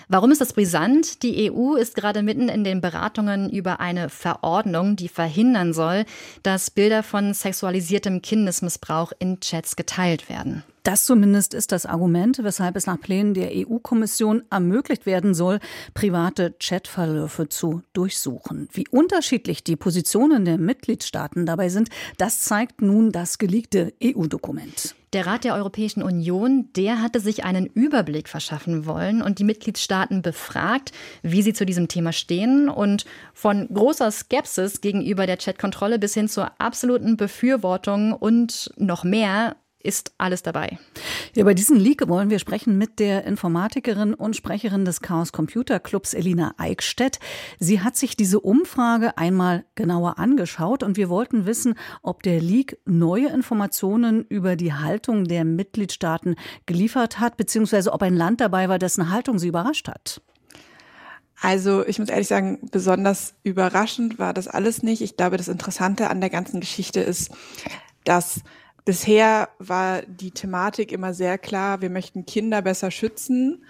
Warum 0.10 0.32
ist 0.32 0.42
das 0.42 0.52
brisant? 0.52 1.24
Die 1.24 1.50
EU 1.50 1.76
ist 1.76 1.96
gerade 1.96 2.24
mitten 2.24 2.50
in 2.50 2.66
den 2.66 2.82
Beratungen 2.82 3.50
über 3.50 3.80
eine 3.80 4.10
Verordnung, 4.10 4.98
die 4.98 5.08
verhindern 5.08 5.72
soll, 5.72 6.04
dass 6.44 6.72
Bilder 6.72 7.04
von 7.04 7.34
sexualisiertem 7.34 8.22
Kindesmissbrauch 8.22 9.14
in 9.20 9.40
Chats 9.40 9.78
geteilt 9.78 10.28
werden. 10.28 10.64
Das 10.88 11.04
zumindest 11.04 11.54
ist 11.54 11.74
das 11.74 11.86
Argument, 11.86 12.40
weshalb 12.44 12.78
es 12.78 12.86
nach 12.86 12.98
Plänen 12.98 13.34
der 13.34 13.52
EU-Kommission 13.54 14.44
ermöglicht 14.50 15.06
werden 15.06 15.34
soll, 15.34 15.60
private 15.94 16.56
Chatverläufe 16.62 17.50
zu 17.50 17.82
durchsuchen. 17.92 18.70
Wie 18.72 18.88
unterschiedlich 18.88 19.66
die 19.66 19.76
Positionen 19.76 20.46
der 20.46 20.58
Mitgliedstaaten 20.58 21.46
dabei 21.46 21.68
sind, 21.68 21.90
das 22.18 22.40
zeigt 22.40 22.82
nun 22.82 23.12
das 23.12 23.38
geleakte 23.38 23.94
EU-Dokument. 24.02 24.96
Der 25.12 25.28
Rat 25.28 25.44
der 25.44 25.56
Europäischen 25.56 26.04
Union, 26.04 26.70
der 26.78 27.02
hatte 27.02 27.20
sich 27.20 27.44
einen 27.44 27.66
Überblick 27.66 28.30
verschaffen 28.30 28.86
wollen 28.86 29.22
und 29.22 29.40
die 29.40 29.44
Mitgliedstaaten 29.44 30.22
befragt, 30.22 30.94
wie 31.22 31.42
sie 31.42 31.52
zu 31.52 31.66
diesem 31.66 31.90
Thema 31.90 32.14
stehen 32.14 32.70
und 32.70 33.04
von 33.34 33.68
großer 33.68 34.10
Skepsis 34.10 34.80
gegenüber 34.80 35.26
der 35.26 35.36
Chatkontrolle 35.36 36.00
bis 36.00 36.14
hin 36.14 36.30
zur 36.30 36.50
absoluten 36.62 37.18
Befürwortung 37.18 38.14
und 38.14 38.72
noch 38.78 39.04
mehr 39.04 39.58
ist 39.88 40.12
alles 40.18 40.44
dabei. 40.44 40.78
Über 41.36 41.54
diesen 41.54 41.78
Leak 41.78 42.08
wollen 42.10 42.30
wir 42.30 42.40
sprechen 42.40 42.78
mit 42.78 43.00
der 43.00 43.24
Informatikerin 43.24 44.14
und 44.14 44.36
Sprecherin 44.36 44.84
des 44.84 45.02
Chaos 45.02 45.32
Computer 45.32 45.80
Clubs 45.80 46.14
Elina 46.14 46.54
Eickstedt. 46.58 47.20
Sie 47.58 47.82
hat 47.82 47.96
sich 47.96 48.18
diese 48.18 48.42
Umfrage 48.42 49.18
einmal 49.18 49.64
genauer 49.76 50.20
angeschaut 50.20 50.84
und 50.84 50.98
wir 50.98 51.10
wollten 51.10 51.46
wissen, 51.46 51.76
ob 52.02 52.22
der 52.22 52.42
Leak 52.42 52.78
neue 52.86 53.30
Informationen 53.30 54.26
über 54.28 54.58
die 54.58 54.74
Haltung 54.74 55.24
der 55.24 55.46
Mitgliedstaaten 55.46 56.36
geliefert 56.66 57.22
hat, 57.22 57.38
beziehungsweise 57.38 57.94
ob 57.94 58.02
ein 58.02 58.16
Land 58.16 58.42
dabei 58.42 58.68
war, 58.68 58.80
dessen 58.80 59.10
Haltung 59.10 59.40
sie 59.40 59.48
überrascht 59.48 59.88
hat. 59.88 60.22
Also 61.40 61.86
ich 61.86 62.00
muss 62.00 62.10
ehrlich 62.10 62.28
sagen, 62.28 62.60
besonders 62.72 63.36
überraschend 63.44 64.20
war 64.20 64.34
das 64.34 64.48
alles 64.48 64.84
nicht. 64.84 65.02
Ich 65.02 65.16
glaube, 65.16 65.38
das 65.38 65.48
Interessante 65.48 66.10
an 66.10 66.20
der 66.20 66.30
ganzen 66.30 66.60
Geschichte 66.60 67.00
ist, 67.00 67.32
dass 68.04 68.42
bisher 68.88 69.50
war 69.60 70.02
die 70.04 70.32
Thematik 70.32 70.94
immer 70.94 71.14
sehr 71.14 71.38
klar, 71.38 71.82
wir 71.82 71.90
möchten 71.90 72.26
Kinder 72.26 72.62
besser 72.62 72.90
schützen. 72.90 73.66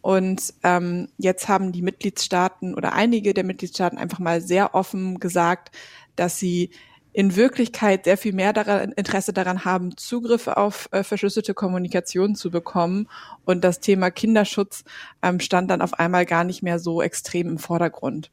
Und 0.00 0.54
ähm, 0.62 1.08
jetzt 1.18 1.48
haben 1.48 1.70
die 1.70 1.82
Mitgliedstaaten 1.82 2.74
oder 2.74 2.94
einige 2.94 3.34
der 3.34 3.44
Mitgliedstaaten 3.44 3.98
einfach 3.98 4.20
mal 4.20 4.40
sehr 4.40 4.74
offen 4.74 5.20
gesagt, 5.20 5.76
dass 6.16 6.38
sie 6.38 6.70
in 7.12 7.36
Wirklichkeit 7.36 8.04
sehr 8.04 8.16
viel 8.16 8.32
mehr 8.32 8.54
daran, 8.54 8.92
Interesse 8.92 9.34
daran 9.34 9.66
haben, 9.66 9.98
Zugriffe 9.98 10.56
auf 10.56 10.88
äh, 10.92 11.02
verschlüsselte 11.02 11.52
Kommunikation 11.52 12.34
zu 12.34 12.50
bekommen. 12.50 13.06
Und 13.44 13.64
das 13.64 13.80
Thema 13.80 14.10
Kinderschutz 14.10 14.84
ähm, 15.22 15.40
stand 15.40 15.70
dann 15.70 15.82
auf 15.82 15.92
einmal 15.98 16.24
gar 16.24 16.44
nicht 16.44 16.62
mehr 16.62 16.78
so 16.78 17.02
extrem 17.02 17.48
im 17.48 17.58
Vordergrund. 17.58 18.30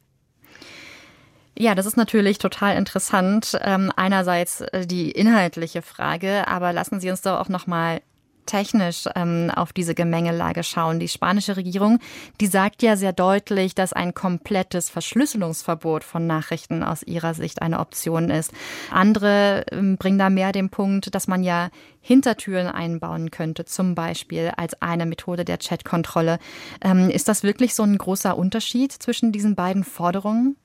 Ja, 1.58 1.74
das 1.74 1.86
ist 1.86 1.96
natürlich 1.96 2.38
total 2.38 2.76
interessant. 2.76 3.58
Ähm, 3.60 3.92
einerseits 3.94 4.62
äh, 4.62 4.86
die 4.86 5.10
inhaltliche 5.10 5.82
Frage, 5.82 6.48
aber 6.48 6.72
lassen 6.72 6.98
Sie 7.00 7.10
uns 7.10 7.20
doch 7.20 7.38
auch 7.38 7.48
noch 7.48 7.66
mal 7.66 8.00
technisch 8.46 9.08
ähm, 9.14 9.50
auf 9.54 9.72
diese 9.72 9.94
Gemengelage 9.94 10.62
schauen. 10.62 10.98
Die 10.98 11.08
spanische 11.08 11.56
Regierung, 11.56 11.98
die 12.40 12.46
sagt 12.46 12.82
ja 12.82 12.96
sehr 12.96 13.12
deutlich, 13.12 13.74
dass 13.74 13.92
ein 13.92 14.14
komplettes 14.14 14.90
Verschlüsselungsverbot 14.90 16.04
von 16.04 16.26
Nachrichten 16.26 16.82
aus 16.82 17.02
ihrer 17.02 17.34
Sicht 17.34 17.62
eine 17.62 17.78
Option 17.78 18.30
ist. 18.30 18.52
Andere 18.90 19.64
ähm, 19.70 19.96
bringen 19.96 20.18
da 20.18 20.30
mehr 20.30 20.52
den 20.52 20.70
Punkt, 20.70 21.14
dass 21.14 21.28
man 21.28 21.42
ja 21.42 21.70
Hintertüren 22.00 22.66
einbauen 22.66 23.30
könnte, 23.30 23.64
zum 23.64 23.94
Beispiel 23.94 24.52
als 24.56 24.80
eine 24.82 25.06
Methode 25.06 25.44
der 25.44 25.58
Chatkontrolle. 25.58 26.38
Ähm, 26.82 27.10
ist 27.10 27.28
das 27.28 27.42
wirklich 27.42 27.74
so 27.74 27.84
ein 27.84 27.96
großer 27.96 28.36
Unterschied 28.36 28.92
zwischen 28.92 29.32
diesen 29.32 29.54
beiden 29.54 29.84
Forderungen? 29.84 30.56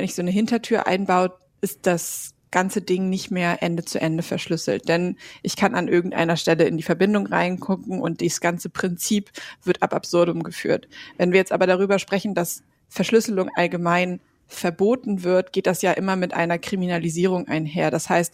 Wenn 0.00 0.06
ich 0.06 0.14
so 0.14 0.22
eine 0.22 0.30
Hintertür 0.30 0.86
einbaue, 0.86 1.34
ist 1.60 1.80
das 1.82 2.32
ganze 2.50 2.80
Ding 2.80 3.10
nicht 3.10 3.30
mehr 3.30 3.62
Ende 3.62 3.84
zu 3.84 4.00
Ende 4.00 4.22
verschlüsselt. 4.22 4.88
Denn 4.88 5.18
ich 5.42 5.56
kann 5.56 5.74
an 5.74 5.88
irgendeiner 5.88 6.38
Stelle 6.38 6.64
in 6.64 6.78
die 6.78 6.82
Verbindung 6.82 7.26
reingucken 7.26 8.00
und 8.00 8.22
das 8.22 8.40
ganze 8.40 8.70
Prinzip 8.70 9.30
wird 9.62 9.82
ab 9.82 9.92
absurdum 9.92 10.42
geführt. 10.42 10.88
Wenn 11.18 11.32
wir 11.32 11.38
jetzt 11.38 11.52
aber 11.52 11.66
darüber 11.66 11.98
sprechen, 11.98 12.34
dass 12.34 12.62
Verschlüsselung 12.88 13.50
allgemein 13.56 14.20
verboten 14.46 15.22
wird, 15.22 15.52
geht 15.52 15.66
das 15.66 15.82
ja 15.82 15.92
immer 15.92 16.16
mit 16.16 16.32
einer 16.32 16.58
Kriminalisierung 16.58 17.46
einher. 17.46 17.90
Das 17.90 18.08
heißt, 18.08 18.32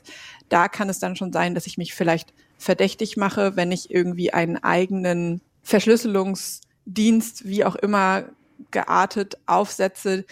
da 0.48 0.68
kann 0.68 0.88
es 0.88 1.00
dann 1.00 1.16
schon 1.16 1.32
sein, 1.32 1.56
dass 1.56 1.66
ich 1.66 1.78
mich 1.78 1.94
vielleicht 1.94 2.32
verdächtig 2.58 3.16
mache, 3.16 3.56
wenn 3.56 3.72
ich 3.72 3.90
irgendwie 3.90 4.32
einen 4.32 4.62
eigenen 4.62 5.40
Verschlüsselungsdienst, 5.64 7.44
wie 7.44 7.64
auch 7.64 7.74
immer 7.74 8.26
geartet, 8.70 9.38
aufsetze, 9.46 10.24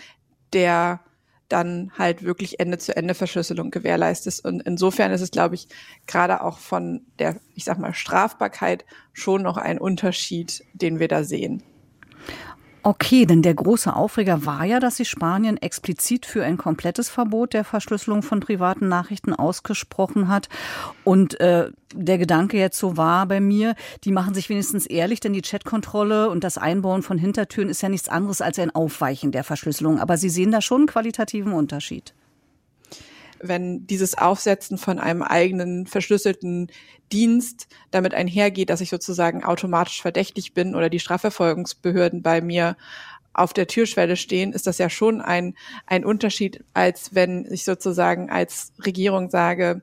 der 0.54 1.00
dann 1.48 1.92
halt 1.98 2.22
wirklich 2.22 2.60
Ende-zu-Ende-Verschlüsselung 2.60 3.70
gewährleistet. 3.70 4.40
Und 4.44 4.62
insofern 4.62 5.12
ist 5.12 5.20
es, 5.20 5.30
glaube 5.30 5.54
ich, 5.54 5.68
gerade 6.06 6.42
auch 6.42 6.58
von 6.58 7.02
der, 7.18 7.36
ich 7.54 7.64
sag 7.64 7.78
mal, 7.78 7.94
Strafbarkeit 7.94 8.84
schon 9.12 9.42
noch 9.42 9.56
ein 9.56 9.78
Unterschied, 9.78 10.64
den 10.72 10.98
wir 10.98 11.08
da 11.08 11.24
sehen. 11.24 11.62
Okay, 12.86 13.24
denn 13.24 13.40
der 13.40 13.54
große 13.54 13.96
Aufreger 13.96 14.44
war 14.44 14.66
ja, 14.66 14.78
dass 14.78 14.98
sich 14.98 15.08
Spanien 15.08 15.56
explizit 15.56 16.26
für 16.26 16.44
ein 16.44 16.58
komplettes 16.58 17.08
Verbot 17.08 17.54
der 17.54 17.64
Verschlüsselung 17.64 18.22
von 18.22 18.40
privaten 18.40 18.88
Nachrichten 18.88 19.32
ausgesprochen 19.32 20.28
hat. 20.28 20.50
Und 21.02 21.40
äh, 21.40 21.70
der 21.94 22.18
Gedanke 22.18 22.58
jetzt 22.58 22.78
so 22.78 22.98
war 22.98 23.24
bei 23.24 23.40
mir, 23.40 23.74
die 24.04 24.12
machen 24.12 24.34
sich 24.34 24.50
wenigstens 24.50 24.84
ehrlich, 24.84 25.20
denn 25.20 25.32
die 25.32 25.40
Chatkontrolle 25.40 26.28
und 26.28 26.44
das 26.44 26.58
Einbauen 26.58 27.02
von 27.02 27.16
Hintertüren 27.16 27.70
ist 27.70 27.80
ja 27.80 27.88
nichts 27.88 28.10
anderes 28.10 28.42
als 28.42 28.58
ein 28.58 28.74
Aufweichen 28.74 29.32
der 29.32 29.44
Verschlüsselung. 29.44 29.98
Aber 29.98 30.18
Sie 30.18 30.28
sehen 30.28 30.50
da 30.50 30.60
schon 30.60 30.82
einen 30.82 30.88
qualitativen 30.88 31.54
Unterschied 31.54 32.12
wenn 33.48 33.86
dieses 33.86 34.16
Aufsetzen 34.16 34.78
von 34.78 34.98
einem 34.98 35.22
eigenen 35.22 35.86
verschlüsselten 35.86 36.68
Dienst 37.12 37.68
damit 37.90 38.14
einhergeht, 38.14 38.70
dass 38.70 38.80
ich 38.80 38.90
sozusagen 38.90 39.44
automatisch 39.44 40.02
verdächtig 40.02 40.54
bin 40.54 40.74
oder 40.74 40.90
die 40.90 41.00
Strafverfolgungsbehörden 41.00 42.22
bei 42.22 42.40
mir 42.40 42.76
auf 43.32 43.52
der 43.52 43.66
Türschwelle 43.66 44.16
stehen, 44.16 44.52
ist 44.52 44.66
das 44.66 44.78
ja 44.78 44.88
schon 44.88 45.20
ein, 45.20 45.54
ein 45.86 46.04
Unterschied, 46.04 46.64
als 46.72 47.14
wenn 47.14 47.46
ich 47.50 47.64
sozusagen 47.64 48.30
als 48.30 48.72
Regierung 48.84 49.28
sage, 49.28 49.82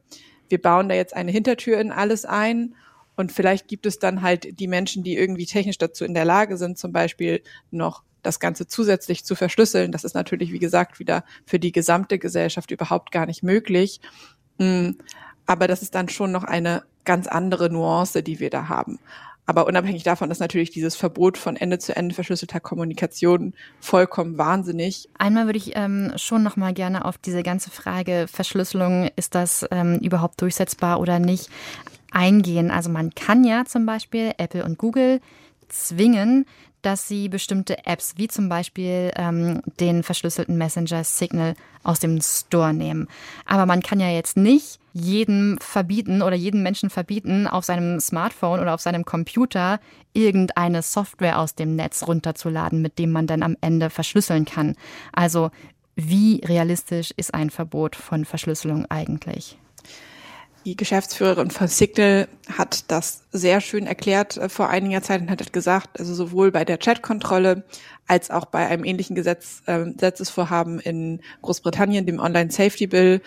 wir 0.49 0.61
bauen 0.61 0.89
da 0.89 0.95
jetzt 0.95 1.15
eine 1.15 1.31
Hintertür 1.31 1.79
in 1.79 1.91
alles 1.91 2.25
ein 2.25 2.75
und 3.15 3.31
vielleicht 3.31 3.67
gibt 3.67 3.85
es 3.85 3.99
dann 3.99 4.21
halt 4.21 4.59
die 4.59 4.67
Menschen, 4.67 5.03
die 5.03 5.15
irgendwie 5.15 5.45
technisch 5.45 5.77
dazu 5.77 6.05
in 6.05 6.13
der 6.13 6.25
Lage 6.25 6.57
sind, 6.57 6.77
zum 6.77 6.91
Beispiel 6.91 7.41
noch 7.69 8.03
das 8.23 8.39
Ganze 8.39 8.67
zusätzlich 8.67 9.25
zu 9.25 9.35
verschlüsseln. 9.35 9.91
Das 9.91 10.03
ist 10.03 10.13
natürlich, 10.13 10.51
wie 10.51 10.59
gesagt, 10.59 10.99
wieder 10.99 11.23
für 11.45 11.59
die 11.59 11.71
gesamte 11.71 12.19
Gesellschaft 12.19 12.71
überhaupt 12.71 13.11
gar 13.11 13.25
nicht 13.25 13.43
möglich. 13.43 14.01
Mm, 14.57 14.91
aber 15.45 15.67
das 15.67 15.81
ist 15.81 15.95
dann 15.95 16.09
schon 16.09 16.31
noch 16.31 16.43
eine 16.43 16.83
ganz 17.03 17.27
andere 17.27 17.69
Nuance, 17.69 18.23
die 18.23 18.39
wir 18.39 18.49
da 18.49 18.69
haben. 18.69 18.99
Aber 19.47 19.65
unabhängig 19.65 20.03
davon 20.03 20.31
ist 20.31 20.39
natürlich 20.39 20.69
dieses 20.69 20.95
Verbot 20.95 21.37
von 21.37 21.57
Ende 21.57 21.79
zu 21.79 21.95
Ende 21.95 22.13
verschlüsselter 22.15 22.59
Kommunikation 22.59 23.53
vollkommen 23.79 24.37
wahnsinnig. 24.37 25.09
Einmal 25.17 25.45
würde 25.47 25.57
ich 25.57 25.75
ähm, 25.75 26.13
schon 26.15 26.43
noch 26.43 26.55
mal 26.55 26.73
gerne 26.73 27.05
auf 27.05 27.17
diese 27.17 27.43
ganze 27.43 27.71
Frage 27.71 28.27
Verschlüsselung, 28.31 29.09
ist 29.15 29.35
das 29.35 29.65
ähm, 29.71 29.99
überhaupt 29.99 30.41
durchsetzbar 30.41 30.99
oder 30.99 31.19
nicht, 31.19 31.49
eingehen. 32.11 32.71
Also 32.71 32.89
man 32.89 33.15
kann 33.15 33.43
ja 33.43 33.65
zum 33.65 33.85
Beispiel 33.85 34.31
Apple 34.37 34.63
und 34.63 34.77
Google 34.77 35.21
zwingen, 35.69 36.45
dass 36.81 37.07
sie 37.07 37.29
bestimmte 37.29 37.85
Apps, 37.85 38.13
wie 38.17 38.27
zum 38.27 38.49
Beispiel 38.49 39.11
ähm, 39.15 39.61
den 39.79 40.03
verschlüsselten 40.03 40.57
Messenger 40.57 41.03
Signal 41.03 41.55
aus 41.83 41.99
dem 41.99 42.19
Store 42.21 42.73
nehmen. 42.73 43.07
Aber 43.45 43.65
man 43.65 43.81
kann 43.81 43.99
ja 43.99 44.09
jetzt 44.09 44.37
nicht 44.37 44.79
jedem 44.93 45.57
verbieten 45.61 46.21
oder 46.21 46.35
jeden 46.35 46.63
Menschen 46.63 46.89
verbieten, 46.89 47.47
auf 47.47 47.65
seinem 47.65 47.99
Smartphone 47.99 48.59
oder 48.59 48.73
auf 48.73 48.81
seinem 48.81 49.05
Computer 49.05 49.79
irgendeine 50.13 50.81
Software 50.81 51.39
aus 51.39 51.55
dem 51.55 51.75
Netz 51.75 52.03
runterzuladen, 52.07 52.81
mit 52.81 52.99
dem 52.99 53.11
man 53.11 53.27
dann 53.27 53.43
am 53.43 53.55
Ende 53.61 53.89
verschlüsseln 53.89 54.45
kann. 54.45 54.75
Also 55.13 55.51
wie 55.95 56.41
realistisch 56.43 57.11
ist 57.15 57.33
ein 57.33 57.49
Verbot 57.49 57.95
von 57.95 58.25
Verschlüsselung 58.25 58.85
eigentlich? 58.89 59.57
Die 60.63 60.75
Geschäftsführerin 60.75 61.49
von 61.49 61.67
Signal 61.67 62.27
hat 62.47 62.91
das 62.91 63.23
sehr 63.31 63.61
schön 63.61 63.87
erklärt 63.87 64.37
äh, 64.37 64.47
vor 64.47 64.69
einiger 64.69 65.01
Zeit 65.01 65.21
und 65.21 65.31
hat 65.31 65.53
gesagt, 65.53 65.99
also 65.99 66.13
sowohl 66.13 66.51
bei 66.51 66.65
der 66.65 66.77
Chatkontrolle 66.77 67.63
als 68.05 68.29
auch 68.29 68.45
bei 68.45 68.67
einem 68.67 68.83
ähnlichen 68.83 69.15
Gesetz, 69.15 69.63
äh, 69.65 69.85
Gesetzesvorhaben 69.85 70.79
in 70.79 71.21
Großbritannien, 71.41 72.05
dem 72.05 72.19
Online 72.19 72.51
Safety 72.51 72.85
Bill, 72.85 73.21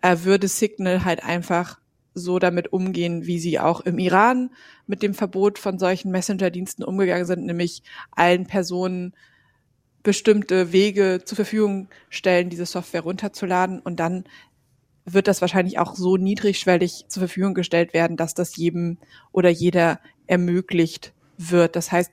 äh, 0.00 0.16
würde 0.22 0.48
Signal 0.48 1.04
halt 1.04 1.22
einfach 1.22 1.78
so 2.14 2.38
damit 2.38 2.72
umgehen, 2.72 3.26
wie 3.26 3.38
sie 3.38 3.60
auch 3.60 3.82
im 3.82 3.98
Iran 3.98 4.50
mit 4.86 5.02
dem 5.02 5.14
Verbot 5.14 5.58
von 5.58 5.78
solchen 5.78 6.10
Messenger-Diensten 6.10 6.82
umgegangen 6.82 7.26
sind, 7.26 7.44
nämlich 7.44 7.82
allen 8.12 8.46
Personen 8.46 9.14
bestimmte 10.02 10.72
Wege 10.72 11.20
zur 11.24 11.36
Verfügung 11.36 11.88
stellen, 12.08 12.48
diese 12.48 12.64
Software 12.64 13.02
runterzuladen 13.02 13.80
und 13.80 14.00
dann 14.00 14.24
wird 15.04 15.28
das 15.28 15.40
wahrscheinlich 15.40 15.78
auch 15.78 15.94
so 15.94 16.16
niedrigschwellig 16.16 17.06
zur 17.08 17.20
Verfügung 17.20 17.54
gestellt 17.54 17.94
werden, 17.94 18.16
dass 18.16 18.34
das 18.34 18.56
jedem 18.56 18.98
oder 19.32 19.48
jeder 19.48 20.00
ermöglicht 20.26 21.12
wird. 21.38 21.76
Das 21.76 21.90
heißt, 21.90 22.12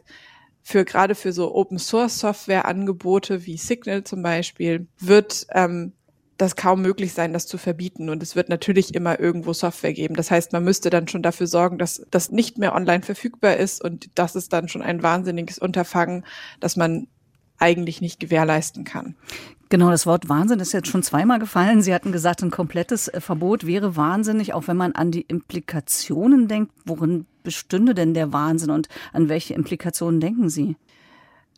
für 0.64 0.84
gerade 0.84 1.16
für 1.16 1.32
so 1.32 1.56
Open 1.56 1.80
Source 1.80 2.20
Software 2.20 2.66
Angebote 2.66 3.46
wie 3.46 3.58
Signal 3.58 4.04
zum 4.04 4.22
Beispiel 4.22 4.88
wird 5.00 5.48
ähm, 5.54 5.94
das 6.38 6.56
kaum 6.56 6.82
möglich 6.82 7.14
sein, 7.14 7.34
das 7.34 7.48
zu 7.48 7.58
verbieten. 7.58 8.10
Und 8.10 8.22
es 8.22 8.36
wird 8.36 8.50
natürlich 8.50 8.94
immer 8.94 9.20
irgendwo 9.20 9.54
Software 9.54 9.94
geben. 9.94 10.16
Das 10.16 10.30
heißt, 10.30 10.54
man 10.54 10.64
müsste 10.64 10.90
dann 10.90 11.08
schon 11.08 11.24
dafür 11.24 11.48
sorgen, 11.48 11.78
dass 11.78 12.06
das 12.12 12.32
nicht 12.32 12.58
mehr 12.58 12.76
online 12.76 13.02
verfügbar 13.02 13.58
ist. 13.58 13.84
Und 13.84 14.10
das 14.16 14.36
ist 14.36 14.54
dann 14.54 14.68
schon 14.68 14.82
ein 14.82 15.02
wahnsinniges 15.02 15.58
Unterfangen, 15.58 16.26
dass 16.60 16.76
man 16.76 17.08
eigentlich 17.58 18.02
nicht 18.02 18.20
gewährleisten 18.20 18.84
kann. 18.84 19.16
Genau, 19.70 19.90
das 19.90 20.06
Wort 20.06 20.30
Wahnsinn 20.30 20.62
ist 20.62 20.72
jetzt 20.72 20.88
schon 20.88 21.04
zweimal 21.04 21.40
gefallen. 21.40 21.82
Sie 21.82 21.94
hatten 21.94 22.14
gesagt, 22.14 22.42
ein 22.42 22.52
komplettes 22.52 23.10
äh, 23.10 23.20
Verbot 23.20 23.66
wäre 23.66 23.96
wahnsinnig, 23.98 24.54
auch 24.54 24.68
wenn 24.68 24.78
man 24.78 24.94
an 24.94 25.12
die 25.12 25.22
Implikationen 25.22 26.48
denkt. 26.48 26.72
Worin 26.86 27.26
bestünde 27.44 27.94
denn 27.94 28.14
der 28.14 28.32
Wahnsinn 28.32 28.72
und 28.72 28.88
an 29.12 29.28
welche 29.28 29.54
Implikationen 29.54 30.22
denken 30.22 30.50
Sie? 30.50 30.78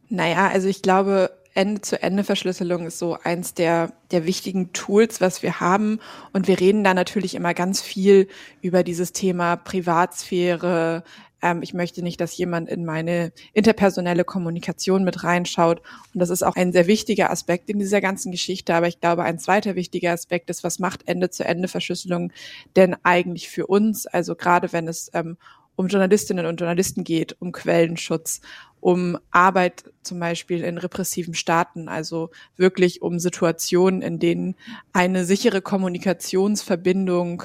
Naja, 0.09 0.47
also 0.47 0.67
ich 0.67 0.81
glaube, 0.81 1.29
Ende-zu-Ende-Verschlüsselung 1.53 2.87
ist 2.87 2.99
so 2.99 3.17
eins 3.23 3.53
der, 3.53 3.91
der 4.11 4.25
wichtigen 4.25 4.73
Tools, 4.73 5.21
was 5.21 5.43
wir 5.43 5.59
haben. 5.59 5.99
Und 6.33 6.47
wir 6.47 6.59
reden 6.59 6.83
da 6.83 6.93
natürlich 6.93 7.35
immer 7.35 7.53
ganz 7.53 7.81
viel 7.81 8.27
über 8.61 8.83
dieses 8.83 9.13
Thema 9.13 9.55
Privatsphäre, 9.55 11.03
ähm, 11.41 11.61
ich 11.61 11.73
möchte 11.73 12.01
nicht, 12.01 12.19
dass 12.21 12.37
jemand 12.37 12.69
in 12.69 12.85
meine 12.85 13.31
interpersonelle 13.53 14.23
Kommunikation 14.23 15.03
mit 15.03 15.23
reinschaut. 15.23 15.81
Und 16.13 16.19
das 16.19 16.29
ist 16.29 16.43
auch 16.43 16.55
ein 16.55 16.71
sehr 16.71 16.87
wichtiger 16.87 17.31
Aspekt 17.31 17.69
in 17.69 17.79
dieser 17.79 18.01
ganzen 18.01 18.31
Geschichte. 18.31 18.73
Aber 18.73 18.87
ich 18.87 18.99
glaube, 18.99 19.23
ein 19.23 19.39
zweiter 19.39 19.75
wichtiger 19.75 20.11
Aspekt 20.11 20.49
ist, 20.49 20.63
was 20.63 20.79
macht 20.79 21.07
Ende-zu-Ende-Verschlüsselung 21.07 22.31
denn 22.75 22.95
eigentlich 23.03 23.49
für 23.49 23.67
uns? 23.67 24.07
Also 24.07 24.35
gerade 24.35 24.73
wenn 24.73 24.87
es 24.87 25.09
ähm, 25.13 25.37
um 25.75 25.87
Journalistinnen 25.87 26.45
und 26.45 26.59
Journalisten 26.59 27.05
geht, 27.05 27.37
um 27.39 27.53
Quellenschutz, 27.53 28.41
um 28.81 29.17
Arbeit 29.31 29.85
zum 30.03 30.19
Beispiel 30.19 30.61
in 30.63 30.77
repressiven 30.77 31.33
Staaten, 31.33 31.87
also 31.87 32.31
wirklich 32.57 33.01
um 33.01 33.19
Situationen, 33.19 34.01
in 34.01 34.19
denen 34.19 34.55
eine 34.91 35.23
sichere 35.23 35.61
Kommunikationsverbindung 35.61 37.43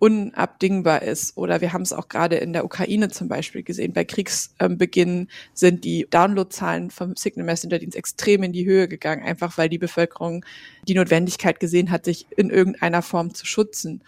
unabdingbar 0.00 1.02
ist. 1.02 1.36
Oder 1.36 1.60
wir 1.60 1.72
haben 1.72 1.82
es 1.82 1.92
auch 1.92 2.08
gerade 2.08 2.36
in 2.36 2.52
der 2.52 2.64
Ukraine 2.64 3.10
zum 3.10 3.28
Beispiel 3.28 3.62
gesehen. 3.62 3.92
Bei 3.92 4.04
Kriegsbeginn 4.04 5.28
sind 5.52 5.84
die 5.84 6.06
Downloadzahlen 6.10 6.90
vom 6.90 7.14
Signal 7.16 7.44
Messenger 7.44 7.78
Dienst 7.78 7.96
extrem 7.96 8.42
in 8.42 8.52
die 8.52 8.64
Höhe 8.64 8.88
gegangen, 8.88 9.22
einfach 9.22 9.58
weil 9.58 9.68
die 9.68 9.78
Bevölkerung 9.78 10.44
die 10.88 10.94
Notwendigkeit 10.94 11.60
gesehen 11.60 11.90
hat, 11.90 12.06
sich 12.06 12.26
in 12.36 12.50
irgendeiner 12.50 13.02
Form 13.02 13.34
zu 13.34 13.46
schützen. 13.46 14.02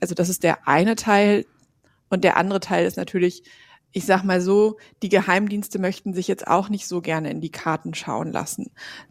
Also 0.00 0.14
das 0.14 0.28
ist 0.28 0.42
der 0.42 0.68
eine 0.68 0.96
Teil. 0.96 1.46
Und 2.08 2.24
der 2.24 2.36
andere 2.36 2.60
Teil 2.60 2.84
ist 2.84 2.96
natürlich 2.96 3.44
ich 3.96 4.04
sag 4.04 4.24
mal 4.24 4.42
so, 4.42 4.76
die 5.02 5.08
Geheimdienste 5.08 5.78
möchten 5.78 6.12
sich 6.12 6.28
jetzt 6.28 6.46
auch 6.46 6.68
nicht 6.68 6.86
so 6.86 7.00
gerne 7.00 7.30
in 7.30 7.40
die 7.40 7.50
Karten 7.50 7.94
schauen 7.94 8.30
lassen. 8.30 8.70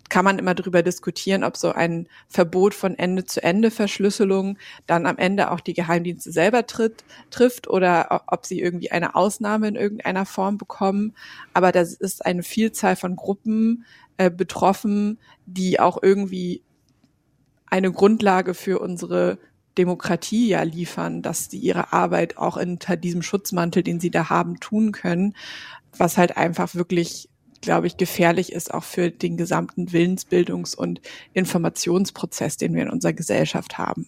Kann 0.09 0.23
man 0.23 0.37
immer 0.37 0.53
darüber 0.53 0.83
diskutieren, 0.83 1.43
ob 1.43 1.57
so 1.57 1.71
ein 1.71 2.07
Verbot 2.27 2.75
von 2.75 2.95
Ende-zu-Ende-Verschlüsselung 2.95 4.59
dann 4.85 5.07
am 5.07 5.17
Ende 5.17 5.49
auch 5.49 5.59
die 5.59 5.73
Geheimdienste 5.73 6.31
selber 6.31 6.67
tritt, 6.67 7.03
trifft 7.31 7.67
oder 7.67 8.25
ob 8.27 8.45
sie 8.45 8.61
irgendwie 8.61 8.91
eine 8.91 9.15
Ausnahme 9.15 9.69
in 9.69 9.75
irgendeiner 9.75 10.27
Form 10.27 10.59
bekommen. 10.59 11.15
Aber 11.55 11.71
das 11.71 11.95
ist 11.95 12.23
eine 12.23 12.43
Vielzahl 12.43 12.95
von 12.95 13.15
Gruppen 13.15 13.85
äh, 14.17 14.29
betroffen, 14.29 15.17
die 15.47 15.79
auch 15.79 15.97
irgendwie 16.03 16.61
eine 17.65 17.91
Grundlage 17.91 18.53
für 18.53 18.77
unsere 18.77 19.39
Demokratie 19.77 20.47
ja 20.47 20.63
liefern, 20.63 21.21
dass 21.21 21.49
sie 21.49 21.59
ihre 21.59 21.93
Arbeit 21.93 22.37
auch 22.37 22.57
unter 22.57 22.97
diesem 22.97 23.21
Schutzmantel, 23.21 23.83
den 23.83 23.99
sie 23.99 24.11
da 24.11 24.29
haben, 24.29 24.59
tun 24.59 24.91
können, 24.91 25.35
was 25.97 26.17
halt 26.17 26.37
einfach 26.37 26.75
wirklich 26.75 27.29
glaube 27.65 27.87
ich, 27.87 27.97
gefährlich 27.97 28.51
ist 28.51 28.73
auch 28.73 28.83
für 28.83 29.09
den 29.09 29.37
gesamten 29.37 29.87
Willensbildungs- 29.87 30.75
und 30.75 31.01
Informationsprozess, 31.33 32.57
den 32.57 32.75
wir 32.75 32.83
in 32.83 32.89
unserer 32.89 33.13
Gesellschaft 33.13 33.79
haben. 33.79 34.07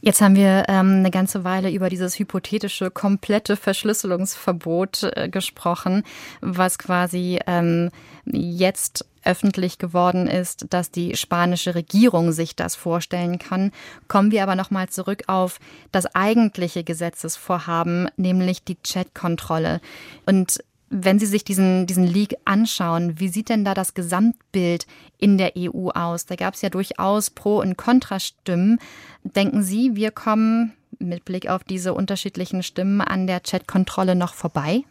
Jetzt 0.00 0.20
haben 0.20 0.36
wir 0.36 0.64
ähm, 0.68 0.98
eine 0.98 1.10
ganze 1.10 1.44
Weile 1.44 1.70
über 1.70 1.88
dieses 1.88 2.18
hypothetische 2.18 2.90
komplette 2.90 3.56
Verschlüsselungsverbot 3.56 5.10
äh, 5.14 5.28
gesprochen, 5.28 6.04
was 6.40 6.78
quasi 6.78 7.38
ähm, 7.46 7.90
jetzt 8.24 9.06
öffentlich 9.24 9.78
geworden 9.78 10.26
ist, 10.26 10.66
dass 10.70 10.90
die 10.90 11.16
spanische 11.16 11.74
Regierung 11.74 12.32
sich 12.32 12.56
das 12.56 12.76
vorstellen 12.76 13.38
kann. 13.38 13.72
Kommen 14.06 14.30
wir 14.30 14.42
aber 14.42 14.54
nochmal 14.54 14.88
zurück 14.88 15.24
auf 15.26 15.58
das 15.92 16.06
eigentliche 16.14 16.84
Gesetzesvorhaben, 16.84 18.08
nämlich 18.16 18.64
die 18.64 18.76
Chatkontrolle. 18.76 19.80
Und 20.24 20.60
wenn 20.90 21.18
Sie 21.18 21.26
sich 21.26 21.44
diesen, 21.44 21.86
diesen 21.86 22.06
Leak 22.06 22.36
anschauen, 22.44 23.20
wie 23.20 23.28
sieht 23.28 23.48
denn 23.48 23.64
da 23.64 23.74
das 23.74 23.94
Gesamtbild 23.94 24.86
in 25.18 25.38
der 25.38 25.52
EU 25.56 25.90
aus? 25.90 26.26
Da 26.26 26.36
gab 26.36 26.54
es 26.54 26.62
ja 26.62 26.70
durchaus 26.70 27.30
Pro- 27.30 27.60
und 27.60 27.76
Kontrastimmen. 27.76 28.78
Denken 29.22 29.62
Sie, 29.62 29.94
wir 29.94 30.10
kommen 30.10 30.72
mit 30.98 31.24
Blick 31.24 31.48
auf 31.48 31.64
diese 31.64 31.94
unterschiedlichen 31.94 32.62
Stimmen 32.62 33.00
an 33.00 33.26
der 33.26 33.40
Chatkontrolle 33.40 34.14
noch 34.14 34.34
vorbei? 34.34 34.84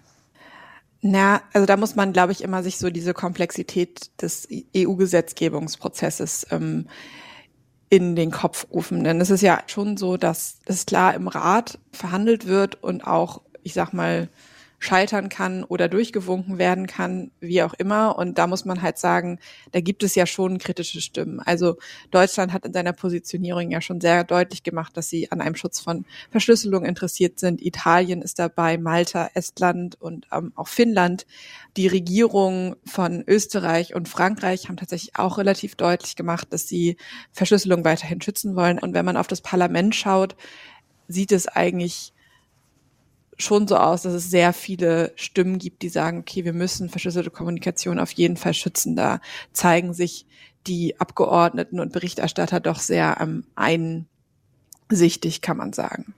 Na, 1.02 1.42
also 1.54 1.66
da 1.66 1.78
muss 1.78 1.96
man, 1.96 2.14
glaube 2.14 2.32
ich, 2.32 2.44
immer 2.44 2.64
sich 2.64 2.78
so 2.78 2.90
diese 2.90 3.14
Komplexität 3.14 4.10
des 4.22 4.48
EU-Gesetzgebungsprozesses 4.76 6.48
ähm, 6.52 6.88
in 7.90 8.16
den 8.16 8.32
Kopf 8.32 8.68
rufen. 8.72 9.04
Denn 9.04 9.22
es 9.22 9.30
ist 9.30 9.42
ja 9.42 9.62
schon 9.68 9.98
so, 9.98 10.18
dass 10.18 10.60
es 10.66 10.86
klar 10.86 11.14
im 11.14 11.28
Rat 11.28 11.80
verhandelt 11.92 12.48
wird 12.48 12.82
und 12.84 13.06
auch, 13.06 13.42
ich 13.64 13.74
sag 13.74 13.94
mal, 13.94 14.30
scheitern 14.80 15.30
kann 15.30 15.64
oder 15.64 15.88
durchgewunken 15.88 16.60
werden 16.60 16.86
kann, 16.86 17.32
wie 17.40 17.64
auch 17.64 17.74
immer. 17.74 18.18
Und 18.18 18.38
da 18.38 18.46
muss 18.46 18.64
man 18.64 18.82
halt 18.82 19.00
sagen, 19.00 19.40
da 19.72 19.82
gibt 19.82 20.04
es 20.04 20.14
ja 20.14 20.28
schon 20.28 20.60
kritische 20.60 21.02
Stimmen. 21.02 21.40
Also 21.40 21.78
Deutschland 22.12 22.54
hat 22.54 22.66
in 22.66 22.74
seiner 22.74 22.94
Positionierung 22.94 23.72
ja 23.72 23.82
schon 23.82 24.00
sehr 24.00 24.24
deutlich 24.24 24.62
gemacht, 24.62 24.96
dass 24.96 25.10
sie 25.10 25.32
an 25.32 25.42
einem 25.42 25.56
Schutz 25.56 25.80
von 25.80 26.06
Verschlüsselung 26.30 26.86
interessiert 26.86 27.40
sind. 27.40 27.62
Italien 27.66 28.22
ist 28.22 28.38
dabei, 28.38 28.78
Malta, 28.78 29.30
Estland 29.34 30.00
und 30.00 30.28
ähm, 30.32 30.54
auch 30.56 30.68
Finnland. 30.68 31.26
Die 31.76 31.88
Regierung 31.88 32.76
von 32.86 33.24
Österreich 33.28 33.96
und 33.96 34.08
Frankreich 34.08 34.68
haben 34.68 34.78
tatsächlich 34.78 35.16
auch 35.16 35.40
relativ 35.40 35.76
deutlich 35.76 36.16
gemacht, 36.16 36.48
dass 36.52 36.68
sie 36.68 36.98
Verschlüsselung 37.32 37.84
weiterhin 37.84 38.22
schützen 38.22 38.56
wollen. 38.56 38.78
Und 38.78 38.94
wenn 38.94 39.06
man 39.06 39.18
auf 39.18 39.28
das 39.28 39.42
Parlament 39.42 39.96
schaut, 39.96 40.36
sieht 41.08 41.32
es 41.32 41.48
eigentlich 41.48 42.14
schon 43.38 43.68
so 43.68 43.78
aus, 43.78 44.02
dass 44.02 44.14
es 44.14 44.30
sehr 44.30 44.52
viele 44.52 45.14
Stimmen 45.16 45.60
gibt, 45.60 45.82
die 45.84 45.90
sagen, 45.90 46.20
okay, 46.20 46.44
wir 46.44 46.54
müssen 46.54 46.90
verschlüsselte 46.90 47.30
Kommunikation 47.30 48.00
auf 48.00 48.12
jeden 48.12 48.38
Fall 48.38 48.54
schützen. 48.54 48.96
Da 48.96 49.22
zeigen 49.54 49.94
sich 49.94 50.26
die 50.66 51.00
Abgeordneten 51.00 51.80
und 51.80 51.94
Berichterstatter 51.94 52.60
doch 52.60 52.80
sehr 52.80 53.18
ähm, 53.20 53.46
einsichtig, 53.56 55.42
kann 55.42 55.58
man 55.58 55.74
sagen. 55.74 56.14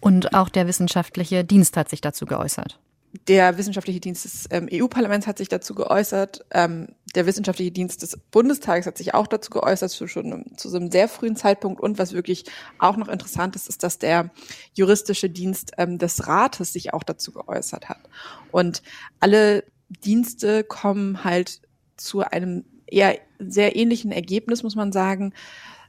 Und 0.00 0.34
auch 0.34 0.48
der 0.48 0.66
wissenschaftliche 0.66 1.44
Dienst 1.44 1.76
hat 1.76 1.88
sich 1.88 2.00
dazu 2.00 2.24
geäußert. 2.24 2.78
Der 3.26 3.56
wissenschaftliche 3.56 4.00
Dienst 4.00 4.24
des 4.24 4.46
ähm, 4.50 4.68
EU-Parlaments 4.70 5.26
hat 5.26 5.38
sich 5.38 5.48
dazu 5.48 5.74
geäußert. 5.74 6.44
Ähm, 6.50 6.88
der 7.14 7.24
wissenschaftliche 7.24 7.70
Dienst 7.70 8.02
des 8.02 8.18
Bundestages 8.30 8.86
hat 8.86 8.98
sich 8.98 9.14
auch 9.14 9.26
dazu 9.26 9.50
geäußert, 9.50 9.90
zu 9.90 10.06
schon 10.06 10.44
zu 10.56 10.68
so 10.68 10.76
einem 10.76 10.90
sehr 10.90 11.08
frühen 11.08 11.34
Zeitpunkt. 11.34 11.80
Und 11.80 11.98
was 11.98 12.12
wirklich 12.12 12.44
auch 12.78 12.96
noch 12.96 13.08
interessant 13.08 13.56
ist, 13.56 13.68
ist, 13.68 13.82
dass 13.82 13.98
der 13.98 14.30
juristische 14.74 15.30
Dienst 15.30 15.72
ähm, 15.78 15.98
des 15.98 16.26
Rates 16.26 16.72
sich 16.72 16.92
auch 16.92 17.02
dazu 17.02 17.32
geäußert 17.32 17.88
hat. 17.88 18.00
Und 18.50 18.82
alle 19.20 19.64
Dienste 19.88 20.64
kommen 20.64 21.24
halt 21.24 21.62
zu 21.96 22.20
einem 22.20 22.64
eher 22.86 23.18
sehr 23.38 23.76
ähnlichen 23.76 24.12
Ergebnis, 24.12 24.62
muss 24.62 24.76
man 24.76 24.92
sagen. 24.92 25.32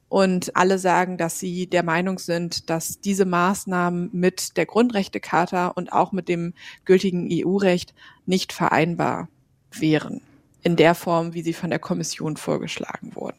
Und 0.10 0.56
alle 0.56 0.80
sagen, 0.80 1.18
dass 1.18 1.40
sie 1.40 1.68
der 1.68 1.84
Meinung 1.84 2.18
sind, 2.18 2.70
dass 2.70 3.00
diese 3.00 3.26
Maßnahmen 3.26 4.10
mit 4.12 4.58
der 4.58 4.66
Grundrechtecharta 4.66 5.68
und 5.68 5.94
auch 5.94 6.12
mit 6.12 6.28
dem 6.28 6.54
gültigen 6.84 7.30
EU-Recht 7.32 7.94
nicht 8.26 8.52
vereinbar 8.52 9.30
wären. 9.72 10.22
In 10.64 10.76
der 10.76 10.96
Form, 10.96 11.36
wie 11.36 11.44
sie 11.44 11.54
von 11.54 11.70
der 11.70 11.80
Kommission 11.80 12.38
vorgeschlagen 12.38 13.16
wurden. 13.16 13.38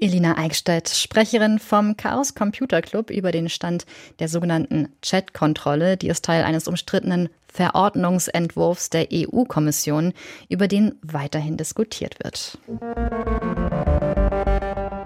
Elina 0.00 0.38
Eickstedt, 0.38 0.88
Sprecherin 0.88 1.58
vom 1.58 1.96
Chaos 1.96 2.34
Computer 2.34 2.82
Club 2.82 3.10
über 3.10 3.32
den 3.32 3.48
Stand 3.48 3.84
der 4.20 4.28
sogenannten 4.28 4.92
Chat-Kontrolle, 5.02 5.96
die 5.96 6.08
ist 6.08 6.24
Teil 6.24 6.44
eines 6.44 6.68
umstrittenen 6.68 7.28
Verordnungsentwurfs 7.48 8.90
der 8.90 9.08
EU-Kommission, 9.12 10.12
über 10.48 10.68
den 10.68 10.94
weiterhin 11.02 11.56
diskutiert 11.56 12.16
wird. 12.22 12.58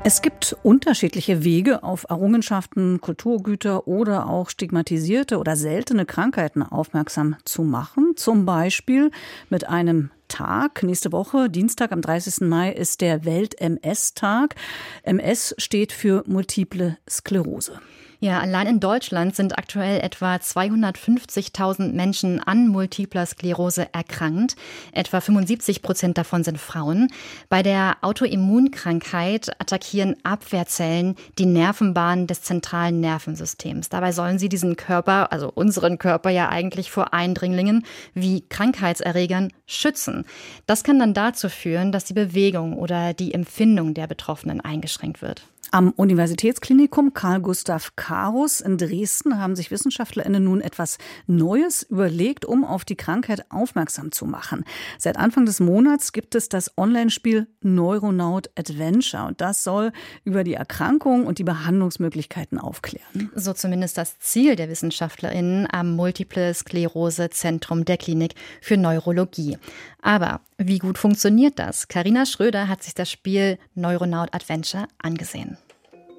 Es 0.04 0.20
gibt 0.20 0.56
unterschiedliche 0.64 1.44
Wege, 1.44 1.84
auf 1.84 2.06
Errungenschaften, 2.08 3.00
Kulturgüter 3.00 3.86
oder 3.86 4.28
auch 4.28 4.50
stigmatisierte 4.50 5.38
oder 5.38 5.54
seltene 5.54 6.06
Krankheiten 6.06 6.64
aufmerksam 6.64 7.36
zu 7.44 7.62
machen. 7.62 8.14
Zum 8.16 8.44
Beispiel 8.44 9.12
mit 9.48 9.68
einem 9.68 10.10
Tag. 10.26 10.82
Nächste 10.82 11.12
Woche, 11.12 11.48
Dienstag 11.48 11.92
am 11.92 12.00
30. 12.00 12.48
Mai, 12.48 12.72
ist 12.72 13.00
der 13.00 13.24
Welt-MS-Tag. 13.24 14.56
MS 15.04 15.54
steht 15.58 15.92
für 15.92 16.24
multiple 16.26 16.98
Sklerose. 17.08 17.78
Ja, 18.22 18.38
allein 18.38 18.68
in 18.68 18.78
Deutschland 18.78 19.34
sind 19.34 19.58
aktuell 19.58 19.98
etwa 19.98 20.36
250.000 20.36 21.92
Menschen 21.92 22.38
an 22.38 22.68
multipler 22.68 23.26
Sklerose 23.26 23.92
erkrankt. 23.92 24.54
Etwa 24.92 25.20
75 25.20 25.82
Prozent 25.82 26.16
davon 26.18 26.44
sind 26.44 26.60
Frauen. 26.60 27.08
Bei 27.48 27.64
der 27.64 27.96
Autoimmunkrankheit 28.00 29.60
attackieren 29.60 30.14
Abwehrzellen 30.22 31.16
die 31.36 31.46
Nervenbahnen 31.46 32.28
des 32.28 32.42
zentralen 32.42 33.00
Nervensystems. 33.00 33.88
Dabei 33.88 34.12
sollen 34.12 34.38
sie 34.38 34.48
diesen 34.48 34.76
Körper, 34.76 35.32
also 35.32 35.50
unseren 35.52 35.98
Körper 35.98 36.30
ja 36.30 36.48
eigentlich 36.48 36.92
vor 36.92 37.12
Eindringlingen 37.12 37.84
wie 38.14 38.44
Krankheitserregern 38.48 39.52
schützen. 39.66 40.26
Das 40.66 40.84
kann 40.84 41.00
dann 41.00 41.12
dazu 41.12 41.48
führen, 41.48 41.90
dass 41.90 42.04
die 42.04 42.14
Bewegung 42.14 42.78
oder 42.78 43.14
die 43.14 43.34
Empfindung 43.34 43.94
der 43.94 44.06
Betroffenen 44.06 44.60
eingeschränkt 44.60 45.22
wird. 45.22 45.42
Am 45.74 45.90
Universitätsklinikum 45.92 47.14
Karl 47.14 47.40
Gustav 47.40 47.96
Karus 47.96 48.60
in 48.60 48.76
Dresden 48.76 49.38
haben 49.38 49.56
sich 49.56 49.70
WissenschaftlerInnen 49.70 50.44
nun 50.44 50.60
etwas 50.60 50.98
Neues 51.26 51.82
überlegt, 51.84 52.44
um 52.44 52.62
auf 52.62 52.84
die 52.84 52.94
Krankheit 52.94 53.50
aufmerksam 53.50 54.12
zu 54.12 54.26
machen. 54.26 54.66
Seit 54.98 55.16
Anfang 55.16 55.46
des 55.46 55.60
Monats 55.60 56.12
gibt 56.12 56.34
es 56.34 56.50
das 56.50 56.76
Online-Spiel 56.76 57.46
Neuronaut 57.62 58.50
Adventure 58.54 59.24
und 59.24 59.40
das 59.40 59.64
soll 59.64 59.92
über 60.24 60.44
die 60.44 60.52
Erkrankung 60.52 61.24
und 61.24 61.38
die 61.38 61.44
Behandlungsmöglichkeiten 61.44 62.58
aufklären. 62.58 63.30
So 63.34 63.54
zumindest 63.54 63.96
das 63.96 64.18
Ziel 64.18 64.56
der 64.56 64.68
WissenschaftlerInnen 64.68 65.66
am 65.72 65.96
Multiple 65.96 66.52
Sklerose 66.52 67.30
Zentrum 67.30 67.86
der 67.86 67.96
Klinik 67.96 68.34
für 68.60 68.76
Neurologie. 68.76 69.56
Aber 70.02 70.42
wie 70.58 70.80
gut 70.80 70.98
funktioniert 70.98 71.58
das? 71.58 71.88
Karina 71.88 72.26
Schröder 72.26 72.68
hat 72.68 72.82
sich 72.82 72.92
das 72.92 73.10
Spiel 73.10 73.58
Neuronaut 73.74 74.34
Adventure 74.34 74.86
angesehen. 74.98 75.56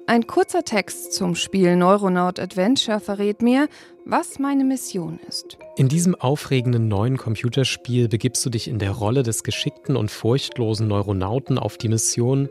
Ein 0.06 0.26
kurzer 0.26 0.64
Text 0.64 1.14
zum 1.14 1.34
Spiel 1.34 1.76
Neuronaut 1.76 2.38
Adventure 2.38 3.00
verrät 3.00 3.40
mir, 3.40 3.68
was 4.04 4.38
meine 4.38 4.62
Mission 4.62 5.18
ist. 5.26 5.56
In 5.78 5.88
diesem 5.88 6.14
aufregenden 6.14 6.88
neuen 6.88 7.16
Computerspiel 7.16 8.08
begibst 8.08 8.44
du 8.44 8.50
dich 8.50 8.68
in 8.68 8.78
der 8.78 8.90
Rolle 8.90 9.22
des 9.22 9.44
geschickten 9.44 9.96
und 9.96 10.10
furchtlosen 10.10 10.88
Neuronauten 10.88 11.58
auf 11.58 11.78
die 11.78 11.88
Mission, 11.88 12.50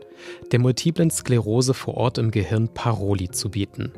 der 0.50 0.58
multiplen 0.58 1.12
Sklerose 1.12 1.74
vor 1.74 1.94
Ort 1.94 2.18
im 2.18 2.32
Gehirn 2.32 2.74
Paroli 2.74 3.30
zu 3.30 3.50
bieten. 3.50 3.92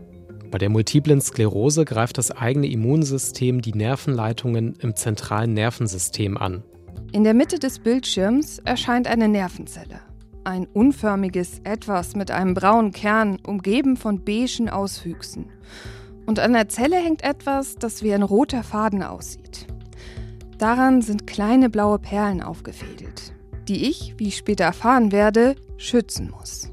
Bei 0.51 0.59
der 0.59 0.69
multiplen 0.69 1.23
Sklerose 1.23 1.87
greift 1.87 2.19
das 2.19 2.31
eigene 2.31 2.66
Immunsystem 2.66 3.62
die 3.62 3.73
Nervenleitungen 3.73 4.75
im 4.83 4.95
zentralen 4.97 5.55
Nervensystem 5.55 6.37
an. 6.37 6.62
In 7.12 7.25
der 7.25 7.35
Mitte 7.35 7.59
des 7.59 7.79
Bildschirms 7.79 8.59
erscheint 8.59 9.07
eine 9.07 9.29
Nervenzelle. 9.29 10.06
Ein 10.46 10.68
unförmiges 10.72 11.61
Etwas 11.64 12.14
mit 12.14 12.30
einem 12.30 12.54
braunen 12.54 12.92
Kern, 12.92 13.40
umgeben 13.44 13.96
von 13.96 14.24
beigen 14.24 14.68
Auswüchsen. 14.68 15.46
Und 16.24 16.38
an 16.38 16.52
der 16.52 16.68
Zelle 16.68 16.94
hängt 16.98 17.24
etwas, 17.24 17.74
das 17.74 18.04
wie 18.04 18.14
ein 18.14 18.22
roter 18.22 18.62
Faden 18.62 19.02
aussieht. 19.02 19.66
Daran 20.56 21.02
sind 21.02 21.26
kleine 21.26 21.68
blaue 21.68 21.98
Perlen 21.98 22.44
aufgefädelt, 22.44 23.35
die 23.66 23.88
ich, 23.88 24.14
wie 24.18 24.28
ich 24.28 24.37
später 24.37 24.62
erfahren 24.62 25.11
werde, 25.11 25.56
schützen 25.78 26.30
muss. 26.30 26.70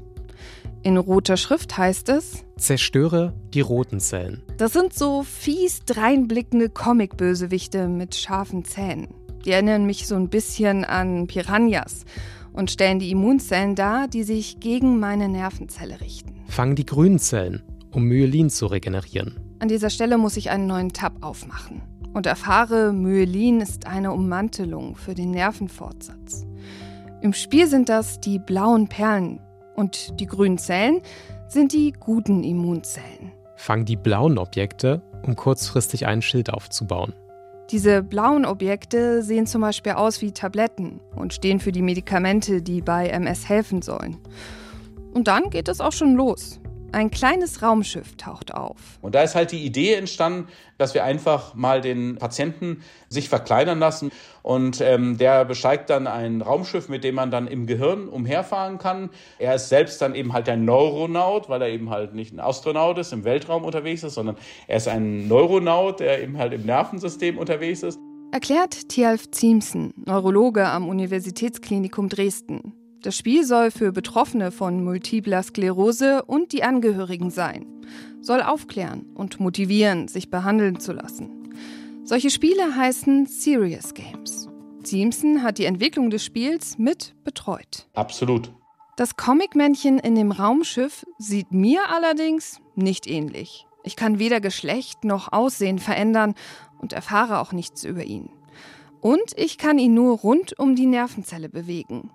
In 0.84 0.96
roter 0.96 1.36
Schrift 1.36 1.76
heißt 1.76 2.10
es: 2.10 2.44
Zerstöre 2.56 3.34
die 3.54 3.60
roten 3.60 3.98
Zellen. 3.98 4.44
Das 4.56 4.72
sind 4.72 4.94
so 4.94 5.24
fies 5.24 5.84
dreinblickende 5.84 6.68
Comic-Bösewichte 6.68 7.88
mit 7.88 8.14
scharfen 8.14 8.64
Zähnen. 8.64 9.08
Die 9.44 9.50
erinnern 9.50 9.84
mich 9.84 10.06
so 10.06 10.14
ein 10.14 10.28
bisschen 10.28 10.84
an 10.84 11.26
Piranhas 11.26 12.04
und 12.54 12.70
stellen 12.70 12.98
die 12.98 13.10
Immunzellen 13.10 13.74
dar, 13.74 14.08
die 14.08 14.22
sich 14.22 14.60
gegen 14.60 14.98
meine 14.98 15.28
Nervenzelle 15.28 16.00
richten. 16.00 16.34
Fang 16.46 16.74
die 16.74 16.86
grünen 16.86 17.18
Zellen, 17.18 17.62
um 17.92 18.04
Myelin 18.04 18.48
zu 18.48 18.66
regenerieren. 18.66 19.38
An 19.58 19.68
dieser 19.68 19.90
Stelle 19.90 20.16
muss 20.16 20.36
ich 20.36 20.50
einen 20.50 20.66
neuen 20.66 20.92
Tab 20.92 21.22
aufmachen 21.22 21.82
und 22.14 22.26
erfahre, 22.26 22.92
Myelin 22.92 23.60
ist 23.60 23.86
eine 23.86 24.12
Ummantelung 24.12 24.96
für 24.96 25.14
den 25.14 25.32
Nervenfortsatz. 25.32 26.46
Im 27.20 27.32
Spiel 27.32 27.66
sind 27.66 27.88
das 27.88 28.20
die 28.20 28.38
blauen 28.38 28.88
Perlen 28.88 29.40
und 29.74 30.18
die 30.20 30.26
grünen 30.26 30.58
Zellen 30.58 31.00
sind 31.48 31.72
die 31.72 31.92
guten 31.92 32.44
Immunzellen. 32.44 33.32
Fangen 33.56 33.84
die 33.84 33.96
blauen 33.96 34.38
Objekte, 34.38 35.02
um 35.22 35.36
kurzfristig 35.36 36.06
ein 36.06 36.22
Schild 36.22 36.50
aufzubauen. 36.50 37.14
Diese 37.70 38.02
blauen 38.02 38.44
Objekte 38.44 39.22
sehen 39.22 39.46
zum 39.46 39.62
Beispiel 39.62 39.92
aus 39.92 40.20
wie 40.20 40.32
Tabletten 40.32 41.00
und 41.16 41.32
stehen 41.32 41.60
für 41.60 41.72
die 41.72 41.82
Medikamente, 41.82 42.60
die 42.60 42.82
bei 42.82 43.08
MS 43.08 43.48
helfen 43.48 43.80
sollen. 43.80 44.18
Und 45.12 45.28
dann 45.28 45.48
geht 45.48 45.68
es 45.68 45.80
auch 45.80 45.92
schon 45.92 46.14
los. 46.14 46.60
Ein 46.94 47.10
kleines 47.10 47.60
Raumschiff 47.60 48.16
taucht 48.16 48.54
auf. 48.54 48.76
Und 49.02 49.16
da 49.16 49.22
ist 49.22 49.34
halt 49.34 49.50
die 49.50 49.64
Idee 49.64 49.94
entstanden, 49.94 50.46
dass 50.78 50.94
wir 50.94 51.02
einfach 51.02 51.52
mal 51.56 51.80
den 51.80 52.18
Patienten 52.18 52.84
sich 53.08 53.28
verkleinern 53.28 53.80
lassen. 53.80 54.12
Und 54.44 54.80
ähm, 54.80 55.18
der 55.18 55.44
besteigt 55.44 55.90
dann 55.90 56.06
ein 56.06 56.40
Raumschiff, 56.40 56.88
mit 56.88 57.02
dem 57.02 57.16
man 57.16 57.32
dann 57.32 57.48
im 57.48 57.66
Gehirn 57.66 58.08
umherfahren 58.08 58.78
kann. 58.78 59.10
Er 59.40 59.56
ist 59.56 59.70
selbst 59.70 60.00
dann 60.02 60.14
eben 60.14 60.32
halt 60.34 60.48
ein 60.48 60.64
Neuronaut, 60.64 61.48
weil 61.48 61.62
er 61.62 61.68
eben 61.68 61.90
halt 61.90 62.14
nicht 62.14 62.32
ein 62.32 62.38
Astronaut 62.38 62.96
ist, 62.98 63.12
im 63.12 63.24
Weltraum 63.24 63.64
unterwegs 63.64 64.04
ist, 64.04 64.14
sondern 64.14 64.36
er 64.68 64.76
ist 64.76 64.86
ein 64.86 65.26
Neuronaut, 65.26 65.98
der 65.98 66.22
eben 66.22 66.38
halt 66.38 66.52
im 66.52 66.64
Nervensystem 66.64 67.38
unterwegs 67.38 67.82
ist. 67.82 67.98
Erklärt 68.30 68.88
Thialf 68.88 69.32
Ziemsen, 69.32 69.94
Neurologe 70.06 70.64
am 70.68 70.88
Universitätsklinikum 70.88 72.08
Dresden. 72.08 72.83
Das 73.04 73.18
Spiel 73.18 73.44
soll 73.44 73.70
für 73.70 73.92
Betroffene 73.92 74.50
von 74.50 74.82
multipler 74.82 75.42
Sklerose 75.42 76.24
und 76.24 76.52
die 76.52 76.62
Angehörigen 76.62 77.30
sein, 77.30 77.66
soll 78.22 78.40
aufklären 78.40 79.04
und 79.14 79.38
motivieren, 79.40 80.08
sich 80.08 80.30
behandeln 80.30 80.80
zu 80.80 80.94
lassen. 80.94 81.52
Solche 82.04 82.30
Spiele 82.30 82.74
heißen 82.74 83.26
Serious 83.26 83.92
Games. 83.92 84.48
Simpson 84.84 85.42
hat 85.42 85.58
die 85.58 85.66
Entwicklung 85.66 86.08
des 86.08 86.24
Spiels 86.24 86.78
mit 86.78 87.14
betreut. 87.24 87.88
Absolut. 87.92 88.50
Das 88.96 89.16
Comicmännchen 89.16 89.98
in 89.98 90.14
dem 90.14 90.32
Raumschiff 90.32 91.04
sieht 91.18 91.52
mir 91.52 91.82
allerdings 91.94 92.62
nicht 92.74 93.06
ähnlich. 93.06 93.66
Ich 93.82 93.96
kann 93.96 94.18
weder 94.18 94.40
Geschlecht 94.40 95.04
noch 95.04 95.30
Aussehen 95.30 95.78
verändern 95.78 96.34
und 96.78 96.94
erfahre 96.94 97.40
auch 97.40 97.52
nichts 97.52 97.84
über 97.84 98.04
ihn. 98.04 98.30
Und 99.02 99.36
ich 99.36 99.58
kann 99.58 99.78
ihn 99.78 99.92
nur 99.92 100.16
rund 100.20 100.58
um 100.58 100.74
die 100.74 100.86
Nervenzelle 100.86 101.50
bewegen. 101.50 102.10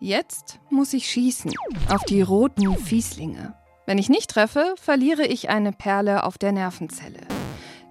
Jetzt 0.00 0.60
muss 0.70 0.92
ich 0.92 1.10
schießen 1.10 1.52
auf 1.88 2.04
die 2.04 2.22
roten 2.22 2.76
Fieslinge. 2.76 3.54
Wenn 3.84 3.98
ich 3.98 4.08
nicht 4.08 4.30
treffe, 4.30 4.74
verliere 4.80 5.26
ich 5.26 5.48
eine 5.48 5.72
Perle 5.72 6.22
auf 6.22 6.38
der 6.38 6.52
Nervenzelle. 6.52 7.18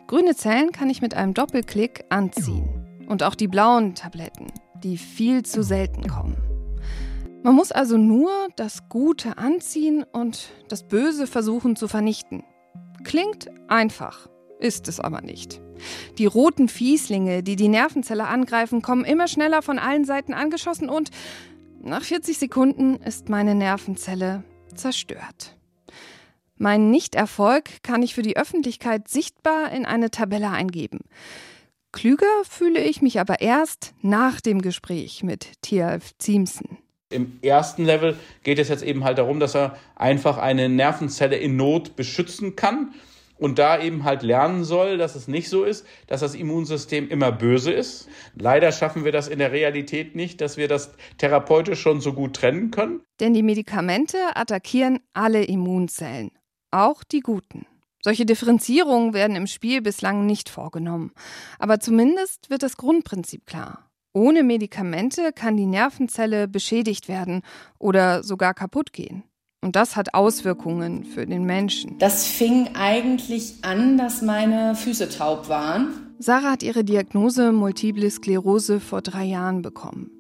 Grüne 0.08 0.34
Zellen 0.34 0.72
kann 0.72 0.90
ich 0.90 1.02
mit 1.02 1.16
einem 1.16 1.34
Doppelklick 1.34 2.06
anziehen. 2.10 3.06
Und 3.10 3.24
auch 3.24 3.36
die 3.36 3.50
blauen 3.50 3.94
Tabletten, 3.94 4.48
die 4.84 4.98
viel 4.98 5.44
zu 5.44 5.64
selten 5.64 6.08
kommen. 6.08 6.38
Man 7.44 7.56
muss 7.56 7.74
also 7.74 7.98
nur 7.98 8.32
das 8.56 8.88
Gute 8.88 9.38
anziehen 9.38 10.06
und 10.10 10.50
das 10.70 10.88
Böse 10.88 11.28
versuchen 11.28 11.76
zu 11.76 11.90
vernichten. 11.90 12.44
Klingt 13.04 13.50
einfach, 13.68 14.30
ist 14.60 14.88
es 14.88 15.02
aber 15.02 15.20
nicht. 15.22 15.62
Die 16.18 16.26
roten 16.26 16.70
Fieslinge, 16.70 17.44
die 17.44 17.58
die 17.58 17.68
Nervenzelle 17.68 18.28
angreifen, 18.28 18.82
kommen 18.82 19.04
immer 19.04 19.28
schneller 19.28 19.62
von 19.62 19.78
allen 19.78 20.06
Seiten 20.06 20.34
angeschossen 20.34 20.90
und 20.90 21.12
nach 21.88 22.04
40 22.04 22.38
Sekunden 22.38 22.96
ist 22.98 23.30
meine 23.30 23.56
Nervenzelle 23.56 24.44
zerstört. 24.76 25.56
Meinen 26.58 26.92
Nichterfolg 26.92 27.84
kann 27.84 28.02
ich 28.04 28.14
für 28.14 28.24
die 28.24 28.36
Öffentlichkeit 28.36 29.08
sichtbar 29.08 29.72
in 29.72 29.86
eine 29.86 30.12
Tabelle 30.12 30.50
eingeben. 30.50 31.00
Klüger 31.92 32.26
fühle 32.44 32.84
ich 32.84 33.02
mich 33.02 33.20
aber 33.20 33.42
erst 33.42 33.94
nach 34.02 34.42
dem 34.42 34.62
Gespräch 34.62 35.24
mit 35.24 35.62
Tialf 35.62 36.18
Ziemsen. 36.18 36.78
Im 37.10 37.40
ersten 37.42 37.86
Level 37.86 38.18
geht 38.44 38.60
es 38.60 38.68
jetzt 38.68 38.84
eben 38.84 39.04
halt 39.06 39.18
darum, 39.18 39.40
dass 39.40 39.56
er 39.56 39.78
einfach 39.96 40.38
eine 40.38 40.68
Nervenzelle 40.68 41.38
in 41.38 41.56
Not 41.56 41.96
beschützen 41.96 42.56
kann 42.56 42.94
und 43.38 43.60
da 43.60 43.80
eben 43.80 44.04
halt 44.04 44.24
lernen 44.24 44.64
soll, 44.64 44.98
dass 44.98 45.16
es 45.16 45.28
nicht 45.28 45.50
so 45.50 45.64
ist, 45.64 45.86
dass 46.08 46.22
das 46.22 46.36
Immunsystem 46.36 47.10
immer 47.10 47.32
böse 47.32 47.72
ist. 47.72 48.08
Leider 48.36 48.72
schaffen 48.72 49.06
wir 49.06 49.12
das 49.12 49.28
in 49.28 49.40
der 49.40 49.52
Realität 49.52 50.16
nicht, 50.16 50.42
dass 50.42 50.58
wir 50.58 50.68
das 50.68 50.94
therapeutisch 51.18 51.82
schon 51.82 52.02
so 52.02 52.14
gut 52.14 52.36
trennen 52.36 52.72
können. 52.72 53.02
Denn 53.20 53.34
die 53.34 53.44
Medikamente 53.44 54.18
attackieren 54.36 55.00
alle 55.14 55.44
Immunzellen, 55.44 56.32
auch 56.72 57.04
die 57.04 57.22
guten. 57.22 57.66
Solche 58.04 58.26
Differenzierungen 58.26 59.14
werden 59.14 59.36
im 59.36 59.48
Spiel 59.48 59.82
bislang 59.82 60.26
nicht 60.26 60.50
vorgenommen. 60.50 61.12
Aber 61.60 61.80
zumindest 61.80 62.50
wird 62.50 62.64
das 62.64 62.78
Grundprinzip 62.78 63.46
klar. 63.46 63.90
Ohne 64.14 64.44
Medikamente 64.44 65.32
kann 65.34 65.58
die 65.58 65.66
Nervenzelle 65.66 66.48
beschädigt 66.48 67.08
werden 67.08 67.42
oder 67.78 68.24
sogar 68.24 68.54
kaputt 68.54 68.94
gehen. 68.94 69.24
Und 69.62 69.76
das 69.76 69.96
hat 69.96 70.14
Auswirkungen 70.14 71.04
für 71.04 71.26
den 71.26 71.44
Menschen. 71.44 71.98
Das 71.98 72.28
fing 72.28 72.70
eigentlich 72.76 73.56
an, 73.64 73.98
dass 73.98 74.22
meine 74.22 74.76
Füße 74.76 75.10
taub 75.10 75.50
waren. 75.50 76.14
Sarah 76.20 76.52
hat 76.52 76.64
ihre 76.64 76.84
Diagnose 76.84 77.52
Multiple 77.52 78.10
Sklerose 78.10 78.80
vor 78.80 79.02
drei 79.02 79.24
Jahren 79.24 79.62
bekommen. 79.62 80.12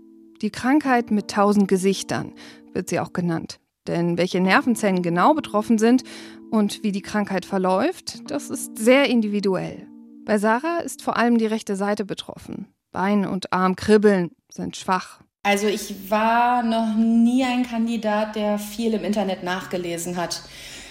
Die 0.42 0.50
Krankheit 0.50 1.12
mit 1.12 1.30
tausend 1.30 1.68
Gesichtern 1.68 2.34
wird 2.74 2.90
sie 2.90 3.00
auch 3.00 3.14
genannt. 3.14 3.60
Denn 3.88 4.18
welche 4.18 4.40
Nervenzellen 4.42 5.02
genau 5.02 5.34
betroffen 5.34 5.78
sind 5.78 6.04
und 6.52 6.84
wie 6.84 6.92
die 6.92 7.02
Krankheit 7.02 7.46
verläuft, 7.46 8.30
das 8.30 8.50
ist 8.50 8.78
sehr 8.78 9.10
individuell. 9.10 9.88
Bei 10.26 10.38
Sarah 10.38 10.80
ist 10.80 11.02
vor 11.02 11.16
allem 11.16 11.38
die 11.38 11.46
rechte 11.46 11.76
Seite 11.76 12.06
betroffen. 12.06 12.68
Bein 12.92 13.26
und 13.26 13.54
Arm 13.54 13.76
kribbeln, 13.76 14.32
sind 14.52 14.76
schwach. 14.76 15.22
Also 15.44 15.68
ich 15.68 16.12
war 16.12 16.64
noch 16.64 16.96
nie 16.96 17.44
ein 17.44 17.64
Kandidat, 17.64 18.36
der 18.36 18.60
viel 18.60 18.94
im 18.94 19.04
Internet 19.04 19.44
nachgelesen 19.44 20.18
hat. 20.18 20.42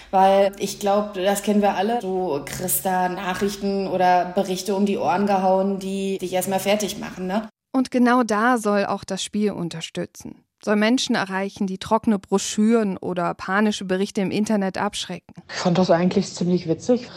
Weil 0.09 0.53
ich 0.57 0.79
glaube, 0.79 1.21
das 1.21 1.43
kennen 1.43 1.61
wir 1.61 1.75
alle. 1.75 1.99
Du 1.99 2.39
kriegst 2.45 2.85
da 2.85 3.09
Nachrichten 3.09 3.87
oder 3.87 4.25
Berichte 4.25 4.75
um 4.75 4.85
die 4.85 4.97
Ohren 4.97 5.27
gehauen, 5.27 5.79
die 5.79 6.17
dich 6.17 6.33
erstmal 6.33 6.59
fertig 6.59 6.97
machen, 6.97 7.27
ne? 7.27 7.49
Und 7.73 7.91
genau 7.91 8.23
da 8.23 8.57
soll 8.57 8.85
auch 8.85 9.03
das 9.03 9.21
Spiel 9.21 9.51
unterstützen. 9.51 10.43
Soll 10.63 10.75
Menschen 10.75 11.15
erreichen, 11.15 11.67
die 11.67 11.77
trockene 11.77 12.17
Broschüren 12.17 12.97
oder 12.97 13.33
panische 13.35 13.85
Berichte 13.85 14.21
im 14.21 14.31
Internet 14.31 14.77
abschrecken. 14.77 15.35
Ich 15.49 15.55
fand 15.55 15.77
das 15.77 15.91
eigentlich 15.91 16.33
ziemlich 16.33 16.67
witzig. 16.67 17.07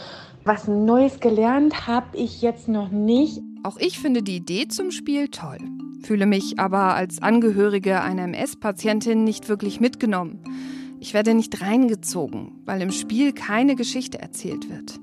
Was 0.43 0.67
Neues 0.67 1.19
gelernt 1.19 1.87
habe 1.87 2.17
ich 2.17 2.41
jetzt 2.41 2.67
noch 2.67 2.89
nicht. 2.89 3.41
Auch 3.63 3.77
ich 3.77 3.99
finde 3.99 4.23
die 4.23 4.37
Idee 4.37 4.67
zum 4.67 4.91
Spiel 4.91 5.27
toll 5.27 5.59
fühle 6.01 6.25
mich 6.25 6.59
aber 6.59 6.95
als 6.95 7.21
Angehörige 7.21 8.01
einer 8.01 8.23
MS-Patientin 8.23 9.23
nicht 9.23 9.49
wirklich 9.49 9.79
mitgenommen. 9.79 10.39
Ich 10.99 11.13
werde 11.13 11.33
nicht 11.33 11.61
reingezogen, 11.61 12.61
weil 12.65 12.81
im 12.81 12.91
Spiel 12.91 13.33
keine 13.33 13.75
Geschichte 13.75 14.19
erzählt 14.19 14.69
wird. 14.69 14.99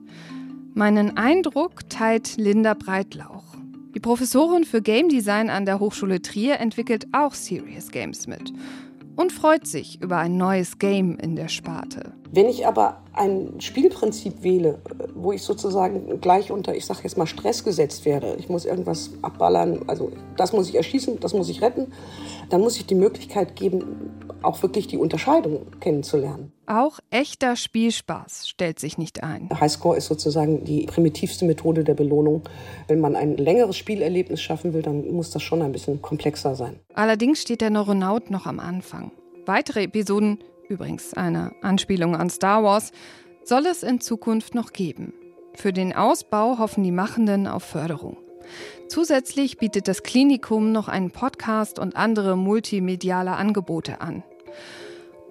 Meinen 0.75 1.17
Eindruck 1.17 1.89
teilt 1.89 2.37
Linda 2.37 2.75
Breitlauch. 2.75 3.57
Die 3.95 4.01
Professorin 4.01 4.65
für 4.65 4.81
Game 4.81 5.09
Design 5.09 5.51
an 5.51 5.65
der 5.65 5.81
Hochschule 5.81 6.23
Trier 6.23 6.61
entwickelt 6.61 7.09
auch 7.13 7.35
Serious 7.35 7.91
Games 7.91 8.27
mit 8.27 8.53
und 9.17 9.33
freut 9.33 9.67
sich 9.67 10.01
über 10.01 10.19
ein 10.19 10.37
neues 10.37 10.79
Game 10.79 11.19
in 11.19 11.35
der 11.35 11.49
Sparte. 11.49 12.13
Wenn 12.31 12.49
ich 12.49 12.67
aber 12.67 13.03
ein 13.15 13.55
Spielprinzip 13.59 14.43
wähle, 14.43 14.81
wo 15.15 15.33
ich 15.33 15.43
sozusagen 15.43 16.21
gleich 16.21 16.51
unter, 16.51 16.75
ich 16.75 16.85
sage 16.85 17.01
jetzt 17.03 17.17
mal, 17.17 17.27
Stress 17.27 17.65
gesetzt 17.65 18.05
werde, 18.05 18.37
ich 18.39 18.49
muss 18.49 18.65
irgendwas 18.65 19.11
abballern, 19.23 19.85
also 19.87 20.13
das 20.37 20.53
muss 20.53 20.69
ich 20.69 20.75
erschießen, 20.75 21.21
das 21.21 21.33
muss 21.33 21.49
ich 21.49 21.63
retten, 21.63 21.93
dann 22.51 22.61
muss 22.61 22.77
ich 22.77 22.87
die 22.87 22.95
Möglichkeit 22.95 23.57
geben, 23.57 24.13
auch 24.43 24.63
wirklich 24.63 24.87
die 24.87 24.99
Unterscheidung 24.99 25.67
kennenzulernen. 25.81 26.53
Auch 26.67 27.01
echter 27.11 27.57
Spielspaß 27.57 28.47
stellt 28.49 28.79
sich 28.79 28.99
nicht 28.99 29.23
ein. 29.23 29.49
Highscore 29.59 29.97
ist 29.97 30.07
sozusagen 30.07 30.65
die 30.65 30.85
primitivste 30.85 31.47
Methode 31.47 31.83
der 31.83 31.95
Belohnung. 31.95 32.43
Wenn 32.89 33.01
man 33.01 33.17
ein 33.17 33.37
längeres 33.37 33.77
Spielerlebnis 33.77 34.41
schaffen 34.43 34.75
will, 34.75 34.83
dann 34.83 35.11
muss 35.11 35.31
das 35.31 35.43
schon 35.43 35.63
ein 35.63 35.73
bisschen 35.73 36.03
komplexer 36.03 36.55
sein. 36.55 36.79
Allerdings 36.95 37.41
steht 37.41 37.63
der 37.63 37.71
Neuronaut 37.71 38.31
noch 38.31 38.47
am 38.47 38.61
Anfang. 38.61 39.11
Weitere 39.47 39.85
Episoden, 39.85 40.39
übrigens 40.69 41.15
eine 41.15 41.53
Anspielung 41.63 42.17
an 42.17 42.31
Star 42.31 42.63
Wars, 42.63 42.93
soll 43.45 43.67
es 43.67 43.83
in 43.83 44.01
Zukunft 44.01 44.55
noch 44.55 44.73
geben. 44.73 45.13
Für 45.55 45.73
den 45.73 45.95
Ausbau 45.95 46.59
hoffen 46.59 46.85
die 46.85 46.93
Machenden 46.93 47.47
auf 47.47 47.65
Förderung. 47.65 48.17
Zusätzlich 48.89 49.59
bietet 49.59 49.89
das 49.89 50.03
Klinikum 50.03 50.73
noch 50.73 50.89
einen 50.89 51.11
Podcast 51.11 51.79
und 51.79 51.97
andere 51.97 52.37
multimediale 52.37 53.33
Angebote 53.33 54.01
an. 54.01 54.23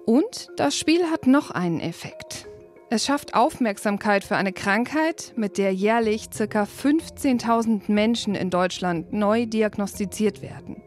Und 0.06 0.48
das 0.56 0.76
Spiel 0.76 1.10
hat 1.10 1.26
noch 1.26 1.50
einen 1.50 1.80
Effekt. 1.80 2.46
Es 2.90 3.04
schafft 3.04 3.34
Aufmerksamkeit 3.34 4.24
für 4.24 4.36
eine 4.36 4.52
Krankheit, 4.52 5.34
mit 5.36 5.58
der 5.58 5.74
jährlich 5.74 6.30
ca. 6.30 6.62
15.000 6.62 7.92
Menschen 7.92 8.34
in 8.34 8.48
Deutschland 8.48 9.12
neu 9.12 9.44
diagnostiziert 9.44 10.40
werden. 10.40 10.82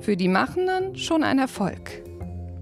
Für 0.00 0.16
die 0.16 0.28
Machenden 0.28 0.96
schon 0.96 1.22
ein 1.22 1.38
Erfolg. 1.38 2.05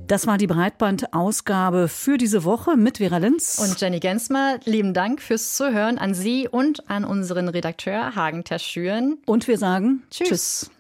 Das 0.07 0.27
war 0.27 0.37
die 0.37 0.47
Breitband-Ausgabe 0.47 1.89
für 1.89 2.19
diese 2.19 2.45
Woche 2.45 2.77
mit 2.77 2.99
Vera 2.99 3.17
Linz. 3.17 3.59
Und 3.59 3.81
Jenny 3.81 4.01
Gensmer. 4.01 4.59
Lieben 4.67 4.93
Dank 4.93 5.23
fürs 5.23 5.55
Zuhören 5.55 5.97
an 5.97 6.13
Sie 6.13 6.47
und 6.47 6.91
an 6.91 7.05
unseren 7.05 7.49
Redakteur 7.49 8.15
Hagen 8.15 8.45
Terschüren. 8.45 9.17
Und 9.25 9.49
wir 9.49 9.57
sagen 9.57 10.03
Tschüss. 10.11 10.29
Tschüss. 10.29 10.71